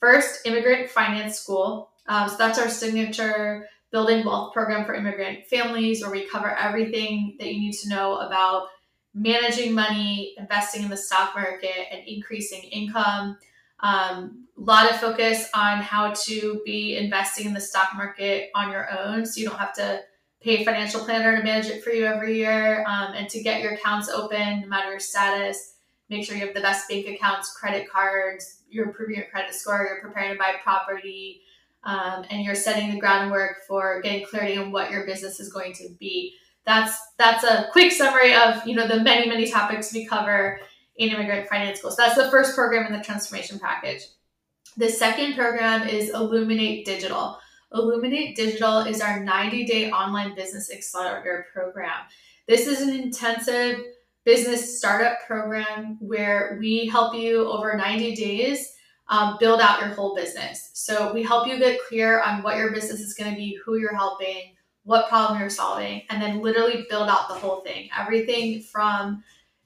first 0.00 0.46
immigrant 0.46 0.88
finance 0.88 1.40
school. 1.40 1.90
Um, 2.08 2.30
so 2.30 2.38
that's 2.38 2.58
our 2.58 2.70
signature 2.70 3.68
building 3.92 4.24
wealth 4.24 4.54
program 4.54 4.86
for 4.86 4.94
immigrant 4.94 5.46
families, 5.46 6.00
where 6.00 6.10
we 6.10 6.26
cover 6.26 6.56
everything 6.56 7.36
that 7.38 7.52
you 7.52 7.60
need 7.60 7.74
to 7.74 7.90
know 7.90 8.16
about 8.16 8.68
managing 9.12 9.74
money, 9.74 10.34
investing 10.38 10.82
in 10.82 10.88
the 10.88 10.96
stock 10.96 11.34
market, 11.34 11.92
and 11.92 12.02
increasing 12.08 12.62
income. 12.62 13.36
Um, 13.80 14.46
a 14.56 14.60
lot 14.62 14.90
of 14.90 14.96
focus 14.96 15.50
on 15.54 15.82
how 15.82 16.14
to 16.14 16.62
be 16.64 16.96
investing 16.96 17.44
in 17.44 17.52
the 17.52 17.60
stock 17.60 17.90
market 17.94 18.48
on 18.54 18.72
your 18.72 18.90
own, 18.98 19.26
so 19.26 19.38
you 19.38 19.50
don't 19.50 19.58
have 19.58 19.74
to 19.74 20.00
pay 20.44 20.60
a 20.60 20.64
financial 20.64 21.00
planner 21.00 21.36
to 21.36 21.42
manage 21.42 21.66
it 21.66 21.82
for 21.82 21.90
you 21.90 22.04
every 22.04 22.36
year 22.36 22.84
um, 22.86 23.14
and 23.14 23.28
to 23.30 23.42
get 23.42 23.62
your 23.62 23.72
accounts 23.72 24.08
open 24.08 24.60
no 24.60 24.66
matter 24.68 24.90
your 24.90 25.00
status 25.00 25.76
make 26.10 26.24
sure 26.24 26.36
you 26.36 26.44
have 26.44 26.54
the 26.54 26.60
best 26.60 26.88
bank 26.88 27.06
accounts 27.08 27.56
credit 27.56 27.90
cards 27.90 28.62
you're 28.68 28.86
improving 28.86 29.16
your 29.16 29.26
credit 29.26 29.54
score 29.54 29.88
you're 29.88 30.06
preparing 30.06 30.32
to 30.32 30.38
buy 30.38 30.54
property 30.62 31.40
um, 31.84 32.24
and 32.30 32.44
you're 32.44 32.54
setting 32.54 32.90
the 32.90 32.98
groundwork 32.98 33.58
for 33.66 34.00
getting 34.02 34.26
clarity 34.26 34.56
on 34.56 34.72
what 34.72 34.90
your 34.90 35.06
business 35.06 35.38
is 35.38 35.52
going 35.52 35.72
to 35.74 35.88
be. 36.00 36.34
That's 36.64 36.98
that's 37.18 37.44
a 37.44 37.68
quick 37.72 37.92
summary 37.92 38.34
of 38.34 38.66
you 38.66 38.74
know 38.74 38.88
the 38.88 39.00
many 39.00 39.28
many 39.28 39.50
topics 39.50 39.92
we 39.92 40.06
cover 40.06 40.60
in 40.96 41.10
immigrant 41.10 41.48
finance 41.48 41.80
school 41.80 41.90
so 41.90 42.02
that's 42.02 42.14
the 42.14 42.30
first 42.30 42.54
program 42.54 42.86
in 42.86 42.92
the 42.96 43.04
transformation 43.04 43.58
package. 43.58 44.02
The 44.76 44.88
second 44.88 45.34
program 45.34 45.86
is 45.86 46.10
illuminate 46.10 46.86
digital 46.86 47.38
Illuminate 47.74 48.36
Digital 48.36 48.80
is 48.80 49.00
our 49.00 49.22
90 49.22 49.64
day 49.64 49.90
online 49.90 50.34
business 50.34 50.70
accelerator 50.72 51.46
program. 51.52 52.04
This 52.46 52.66
is 52.66 52.80
an 52.80 52.90
intensive 52.90 53.80
business 54.24 54.78
startup 54.78 55.18
program 55.26 55.98
where 56.00 56.56
we 56.60 56.86
help 56.86 57.14
you 57.14 57.46
over 57.46 57.76
90 57.76 58.14
days 58.14 58.72
um, 59.08 59.36
build 59.38 59.60
out 59.60 59.80
your 59.80 59.90
whole 59.90 60.14
business. 60.14 60.70
So 60.72 61.12
we 61.12 61.22
help 61.22 61.46
you 61.46 61.58
get 61.58 61.80
clear 61.88 62.22
on 62.22 62.42
what 62.42 62.56
your 62.56 62.72
business 62.72 63.00
is 63.00 63.14
going 63.14 63.30
to 63.30 63.36
be, 63.36 63.58
who 63.64 63.76
you're 63.76 63.94
helping, 63.94 64.54
what 64.84 65.08
problem 65.08 65.40
you're 65.40 65.50
solving, 65.50 66.02
and 66.10 66.22
then 66.22 66.40
literally 66.40 66.86
build 66.88 67.08
out 67.08 67.28
the 67.28 67.34
whole 67.34 67.60
thing. 67.60 67.90
Everything 67.98 68.62
from 68.62 69.22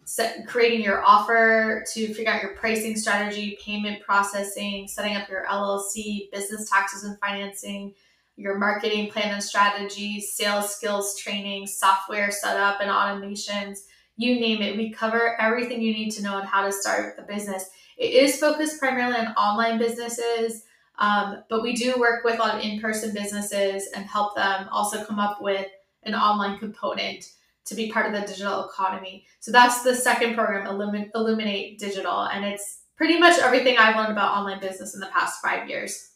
set, 0.08 0.46
creating 0.46 0.80
your 0.80 1.04
offer 1.04 1.84
to 1.92 2.14
figure 2.14 2.32
out 2.32 2.40
your 2.42 2.54
pricing 2.54 2.96
strategy, 2.96 3.58
payment 3.62 4.02
processing, 4.02 4.88
setting 4.88 5.14
up 5.14 5.28
your 5.28 5.44
LLC, 5.44 6.30
business 6.32 6.70
taxes 6.70 7.04
and 7.04 7.18
financing, 7.20 7.92
your 8.34 8.56
marketing 8.56 9.10
plan 9.10 9.34
and 9.34 9.42
strategy, 9.42 10.18
sales 10.18 10.74
skills 10.74 11.14
training, 11.18 11.66
software 11.66 12.30
setup 12.30 12.80
and 12.80 12.90
automations, 12.90 13.80
you 14.16 14.40
name 14.40 14.62
it. 14.62 14.78
We 14.78 14.90
cover 14.90 15.38
everything 15.38 15.82
you 15.82 15.92
need 15.92 16.10
to 16.12 16.22
know 16.22 16.36
on 16.36 16.46
how 16.46 16.64
to 16.64 16.72
start 16.72 17.16
a 17.18 17.22
business. 17.22 17.68
It 17.98 18.14
is 18.14 18.40
focused 18.40 18.78
primarily 18.78 19.18
on 19.18 19.34
online 19.34 19.76
businesses, 19.76 20.62
um, 20.98 21.42
but 21.50 21.62
we 21.62 21.74
do 21.74 21.94
work 21.98 22.24
with 22.24 22.36
a 22.36 22.38
lot 22.38 22.54
of 22.54 22.62
in 22.62 22.80
person 22.80 23.12
businesses 23.12 23.88
and 23.94 24.06
help 24.06 24.34
them 24.36 24.70
also 24.72 25.04
come 25.04 25.18
up 25.18 25.42
with 25.42 25.66
an 26.04 26.14
online 26.14 26.58
component 26.58 27.26
to 27.68 27.74
be 27.74 27.90
part 27.90 28.06
of 28.06 28.12
the 28.12 28.26
digital 28.26 28.68
economy. 28.68 29.26
So 29.40 29.52
that's 29.52 29.82
the 29.82 29.94
second 29.94 30.34
program, 30.34 30.66
Illumin- 30.66 31.10
Illuminate 31.14 31.78
Digital. 31.78 32.22
And 32.22 32.44
it's 32.44 32.82
pretty 32.96 33.18
much 33.18 33.38
everything 33.38 33.76
I've 33.78 33.96
learned 33.96 34.12
about 34.12 34.36
online 34.36 34.60
business 34.60 34.94
in 34.94 35.00
the 35.00 35.06
past 35.06 35.40
five 35.42 35.68
years. 35.68 36.10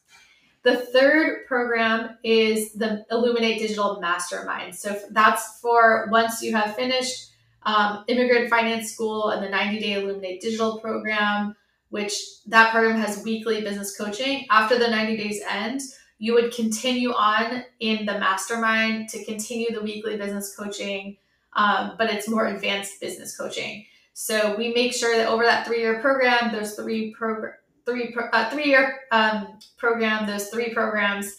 The 0.64 0.76
third 0.76 1.46
program 1.46 2.18
is 2.22 2.72
the 2.72 3.04
Illuminate 3.10 3.58
Digital 3.58 4.00
Mastermind. 4.00 4.74
So 4.74 4.98
that's 5.10 5.58
for 5.60 6.08
once 6.10 6.42
you 6.42 6.54
have 6.54 6.76
finished 6.76 7.30
um, 7.64 8.04
Immigrant 8.08 8.48
Finance 8.48 8.92
School 8.92 9.30
and 9.30 9.44
the 9.44 9.48
90 9.48 9.80
Day 9.80 9.94
Illuminate 9.94 10.40
Digital 10.40 10.78
program, 10.78 11.54
which 11.90 12.14
that 12.46 12.72
program 12.72 12.98
has 12.98 13.22
weekly 13.24 13.60
business 13.60 13.96
coaching. 13.96 14.46
After 14.50 14.78
the 14.78 14.88
90 14.88 15.16
days 15.16 15.42
end, 15.48 15.80
you 16.18 16.34
would 16.34 16.54
continue 16.54 17.10
on 17.12 17.64
in 17.80 18.06
the 18.06 18.18
mastermind 18.18 19.08
to 19.08 19.24
continue 19.24 19.72
the 19.72 19.82
weekly 19.82 20.16
business 20.16 20.54
coaching 20.56 21.16
um, 21.54 21.94
but 21.98 22.10
it's 22.10 22.28
more 22.28 22.46
advanced 22.46 23.00
business 23.00 23.36
coaching. 23.36 23.84
So 24.14 24.56
we 24.56 24.72
make 24.74 24.92
sure 24.92 25.16
that 25.16 25.28
over 25.28 25.44
that 25.44 25.66
three-year 25.66 26.00
program, 26.00 26.52
those 26.52 26.74
three 26.74 27.12
program, 27.12 27.54
three 27.86 28.14
uh, 28.32 28.50
three-year 28.50 29.00
um, 29.10 29.58
program, 29.76 30.26
those 30.26 30.48
three 30.48 30.72
programs, 30.72 31.36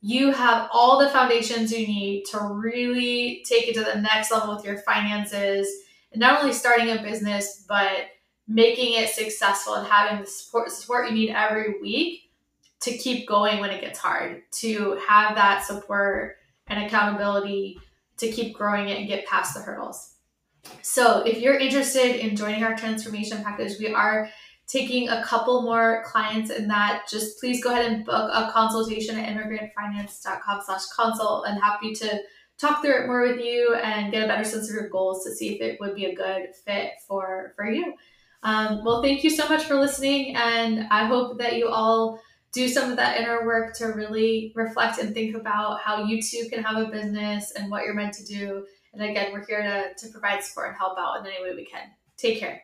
you 0.00 0.32
have 0.32 0.68
all 0.72 0.98
the 0.98 1.08
foundations 1.08 1.72
you 1.72 1.86
need 1.86 2.24
to 2.26 2.38
really 2.38 3.44
take 3.48 3.68
it 3.68 3.74
to 3.74 3.84
the 3.84 4.00
next 4.00 4.30
level 4.30 4.54
with 4.54 4.64
your 4.64 4.78
finances, 4.78 5.68
and 6.12 6.20
not 6.20 6.40
only 6.40 6.52
starting 6.52 6.90
a 6.90 7.02
business, 7.02 7.64
but 7.68 8.06
making 8.46 9.00
it 9.00 9.08
successful 9.08 9.74
and 9.74 9.86
having 9.86 10.20
the 10.20 10.26
support 10.26 10.70
support 10.70 11.08
you 11.08 11.14
need 11.14 11.30
every 11.30 11.80
week 11.80 12.30
to 12.80 12.96
keep 12.98 13.26
going 13.26 13.60
when 13.60 13.70
it 13.70 13.80
gets 13.80 13.98
hard, 13.98 14.42
to 14.52 15.00
have 15.08 15.34
that 15.36 15.64
support 15.64 16.36
and 16.66 16.84
accountability 16.84 17.78
to 18.18 18.30
keep 18.30 18.54
growing 18.54 18.88
it 18.88 18.98
and 18.98 19.08
get 19.08 19.26
past 19.26 19.54
the 19.54 19.60
hurdles. 19.60 20.14
So, 20.82 21.22
if 21.22 21.38
you're 21.38 21.58
interested 21.58 22.16
in 22.16 22.36
joining 22.36 22.64
our 22.64 22.74
transformation 22.74 23.42
package, 23.42 23.78
we 23.78 23.92
are 23.92 24.28
taking 24.66 25.08
a 25.08 25.22
couple 25.22 25.62
more 25.62 26.02
clients 26.06 26.50
in 26.50 26.68
that. 26.68 27.06
Just 27.10 27.38
please 27.38 27.62
go 27.62 27.70
ahead 27.70 27.90
and 27.90 28.04
book 28.04 28.30
a 28.32 28.50
consultation 28.50 29.18
at 29.18 29.28
immigrantfinance.com 29.28 30.62
slash 30.64 30.86
consult. 30.96 31.46
and 31.46 31.62
happy 31.62 31.92
to 31.94 32.20
talk 32.58 32.82
through 32.82 33.02
it 33.02 33.06
more 33.06 33.22
with 33.22 33.40
you 33.40 33.74
and 33.74 34.12
get 34.12 34.22
a 34.22 34.26
better 34.26 34.44
sense 34.44 34.68
of 34.68 34.74
your 34.74 34.88
goals 34.88 35.24
to 35.24 35.34
see 35.34 35.54
if 35.54 35.60
it 35.60 35.78
would 35.80 35.94
be 35.94 36.06
a 36.06 36.14
good 36.14 36.54
fit 36.64 36.92
for, 37.06 37.52
for 37.56 37.68
you. 37.68 37.94
Um, 38.42 38.84
well, 38.84 39.02
thank 39.02 39.24
you 39.24 39.30
so 39.30 39.48
much 39.48 39.64
for 39.64 39.74
listening, 39.74 40.36
and 40.36 40.86
I 40.90 41.06
hope 41.06 41.38
that 41.38 41.56
you 41.56 41.68
all 41.68 42.20
do 42.54 42.68
some 42.68 42.90
of 42.90 42.96
that 42.96 43.20
inner 43.20 43.44
work 43.44 43.74
to 43.76 43.86
really 43.86 44.52
reflect 44.54 44.98
and 44.98 45.12
think 45.12 45.36
about 45.36 45.80
how 45.80 46.04
you 46.04 46.22
too 46.22 46.46
can 46.48 46.62
have 46.62 46.76
a 46.76 46.90
business 46.90 47.52
and 47.56 47.70
what 47.70 47.84
you're 47.84 47.94
meant 47.94 48.14
to 48.14 48.24
do. 48.24 48.64
And 48.92 49.02
again, 49.02 49.32
we're 49.32 49.44
here 49.44 49.62
to, 49.62 50.06
to 50.06 50.12
provide 50.12 50.42
support 50.44 50.68
and 50.68 50.76
help 50.78 50.96
out 50.96 51.20
in 51.20 51.26
any 51.26 51.42
way 51.42 51.54
we 51.54 51.64
can. 51.64 51.88
Take 52.16 52.38
care. 52.38 52.62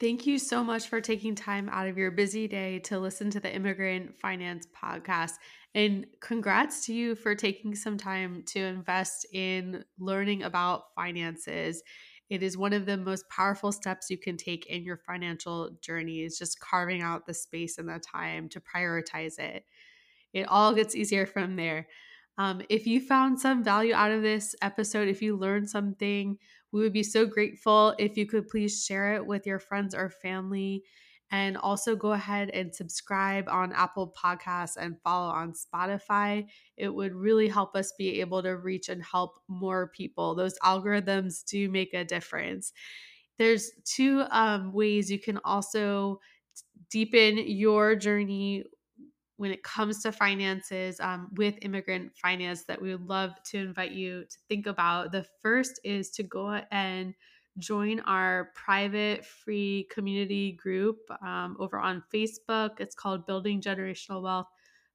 Thank 0.00 0.26
you 0.26 0.38
so 0.38 0.64
much 0.64 0.88
for 0.88 1.00
taking 1.00 1.36
time 1.36 1.68
out 1.68 1.86
of 1.86 1.96
your 1.96 2.10
busy 2.10 2.48
day 2.48 2.80
to 2.80 2.98
listen 2.98 3.30
to 3.30 3.40
the 3.40 3.54
Immigrant 3.54 4.18
Finance 4.18 4.66
Podcast. 4.76 5.34
And 5.76 6.06
congrats 6.20 6.84
to 6.86 6.94
you 6.94 7.14
for 7.14 7.36
taking 7.36 7.76
some 7.76 7.96
time 7.96 8.42
to 8.48 8.60
invest 8.60 9.26
in 9.32 9.84
learning 9.98 10.42
about 10.42 10.86
finances. 10.96 11.82
It 12.30 12.42
is 12.42 12.56
one 12.56 12.72
of 12.72 12.86
the 12.86 12.96
most 12.96 13.28
powerful 13.28 13.72
steps 13.72 14.10
you 14.10 14.18
can 14.18 14.36
take 14.36 14.66
in 14.66 14.82
your 14.84 14.96
financial 14.96 15.70
journey 15.80 16.22
is 16.22 16.38
just 16.38 16.60
carving 16.60 17.02
out 17.02 17.26
the 17.26 17.34
space 17.34 17.78
and 17.78 17.88
the 17.88 18.00
time 18.00 18.48
to 18.50 18.60
prioritize 18.60 19.38
it. 19.38 19.64
It 20.32 20.48
all 20.48 20.74
gets 20.74 20.94
easier 20.94 21.26
from 21.26 21.56
there. 21.56 21.86
Um, 22.36 22.62
if 22.68 22.86
you 22.86 23.00
found 23.00 23.38
some 23.40 23.62
value 23.62 23.94
out 23.94 24.10
of 24.10 24.22
this 24.22 24.56
episode, 24.60 25.08
if 25.08 25.22
you 25.22 25.36
learned 25.36 25.70
something, 25.70 26.38
we 26.72 26.80
would 26.80 26.92
be 26.92 27.04
so 27.04 27.26
grateful 27.26 27.94
if 27.98 28.16
you 28.16 28.26
could 28.26 28.48
please 28.48 28.84
share 28.84 29.14
it 29.14 29.26
with 29.26 29.46
your 29.46 29.60
friends 29.60 29.94
or 29.94 30.10
family. 30.10 30.82
And 31.30 31.56
also 31.56 31.96
go 31.96 32.12
ahead 32.12 32.50
and 32.50 32.74
subscribe 32.74 33.48
on 33.48 33.72
Apple 33.72 34.14
Podcasts 34.16 34.76
and 34.76 35.00
follow 35.02 35.32
on 35.32 35.52
Spotify. 35.52 36.46
It 36.76 36.94
would 36.94 37.12
really 37.12 37.48
help 37.48 37.74
us 37.74 37.92
be 37.98 38.20
able 38.20 38.42
to 38.42 38.56
reach 38.56 38.88
and 38.88 39.02
help 39.02 39.40
more 39.48 39.88
people. 39.88 40.34
Those 40.34 40.58
algorithms 40.60 41.44
do 41.44 41.68
make 41.68 41.92
a 41.92 42.04
difference. 42.04 42.72
There's 43.36 43.72
two 43.84 44.24
um, 44.30 44.72
ways 44.72 45.10
you 45.10 45.18
can 45.18 45.40
also 45.44 46.20
deepen 46.90 47.38
your 47.38 47.96
journey 47.96 48.64
when 49.36 49.50
it 49.50 49.64
comes 49.64 50.02
to 50.02 50.12
finances 50.12 51.00
um, 51.00 51.28
with 51.36 51.58
immigrant 51.62 52.12
finance 52.16 52.64
that 52.64 52.80
we 52.80 52.92
would 52.92 53.08
love 53.08 53.32
to 53.44 53.58
invite 53.58 53.90
you 53.90 54.24
to 54.24 54.36
think 54.48 54.66
about. 54.66 55.10
The 55.10 55.26
first 55.42 55.80
is 55.82 56.10
to 56.12 56.22
go 56.22 56.60
and 56.70 57.14
join 57.58 58.00
our 58.00 58.50
private 58.54 59.24
free 59.24 59.86
community 59.90 60.52
group 60.52 60.98
um, 61.22 61.56
over 61.58 61.78
on 61.78 62.02
Facebook. 62.12 62.80
It's 62.80 62.94
called 62.94 63.26
Building 63.26 63.60
Generational 63.60 64.22
Wealth 64.22 64.48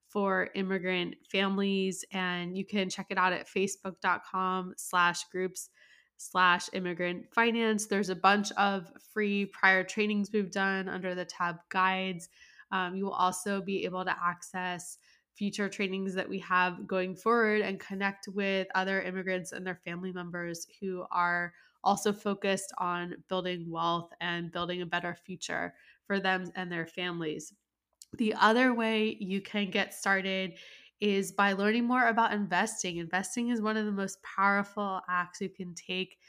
for 0.07 0.49
Immigrant 0.55 1.15
Families. 1.31 2.03
And 2.11 2.57
you 2.57 2.65
can 2.65 2.89
check 2.89 3.07
it 3.09 3.17
out 3.17 3.33
at 3.33 3.47
facebook.com 3.47 4.73
slash 4.77 5.23
groups 5.31 5.69
slash 6.17 6.69
immigrant 6.73 7.25
finance. 7.33 7.85
There's 7.85 8.09
a 8.09 8.15
bunch 8.15 8.51
of 8.53 8.91
free 9.13 9.45
prior 9.45 9.83
trainings 9.83 10.29
we've 10.33 10.51
done 10.51 10.89
under 10.89 11.15
the 11.15 11.25
tab 11.25 11.57
guides. 11.69 12.27
Um, 12.71 12.95
you 12.95 13.05
will 13.05 13.13
also 13.13 13.61
be 13.61 13.85
able 13.85 14.03
to 14.03 14.15
access 14.21 14.97
future 15.35 15.69
trainings 15.69 16.13
that 16.15 16.27
we 16.27 16.39
have 16.39 16.85
going 16.85 17.15
forward 17.15 17.61
and 17.61 17.79
connect 17.79 18.27
with 18.27 18.67
other 18.75 19.01
immigrants 19.01 19.53
and 19.53 19.65
their 19.65 19.79
family 19.85 20.11
members 20.11 20.67
who 20.81 21.05
are 21.09 21.53
also 21.83 22.13
focused 22.13 22.71
on 22.77 23.23
building 23.27 23.69
wealth 23.69 24.11
and 24.21 24.51
building 24.51 24.81
a 24.81 24.85
better 24.85 25.15
future 25.15 25.75
for 26.05 26.19
them 26.19 26.51
and 26.55 26.71
their 26.71 26.87
families. 26.87 27.53
The 28.13 28.33
other 28.33 28.73
way 28.73 29.15
you 29.19 29.41
can 29.41 29.69
get 29.69 29.93
started 29.93 30.57
is 30.99 31.31
by 31.31 31.53
learning 31.53 31.85
more 31.85 32.07
about 32.07 32.33
investing. 32.33 32.97
Investing 32.97 33.49
is 33.49 33.61
one 33.61 33.77
of 33.77 33.85
the 33.85 33.91
most 33.91 34.21
powerful 34.23 35.01
acts 35.07 35.41
you 35.41 35.49
can 35.49 35.73
take 35.75 36.19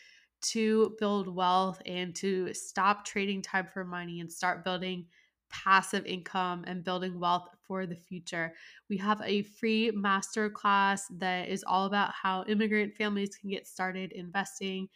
to 0.42 0.96
build 0.98 1.28
wealth 1.28 1.82
and 1.84 2.14
to 2.16 2.52
stop 2.54 3.04
trading 3.04 3.42
time 3.42 3.66
for 3.66 3.84
money 3.84 4.20
and 4.20 4.32
start 4.32 4.64
building 4.64 5.08
passive 5.48 6.06
income 6.06 6.64
and 6.66 6.84
building 6.84 7.18
wealth 7.18 7.48
for 7.60 7.84
the 7.84 7.96
future. 7.96 8.54
We 8.88 8.96
have 8.98 9.20
a 9.22 9.42
free 9.42 9.90
masterclass 9.90 11.02
that 11.18 11.48
is 11.48 11.64
all 11.64 11.86
about 11.86 12.12
how 12.12 12.44
immigrant 12.44 12.94
families 12.94 13.36
can 13.36 13.50
get 13.50 13.66
started 13.66 14.12
investing. 14.12 14.88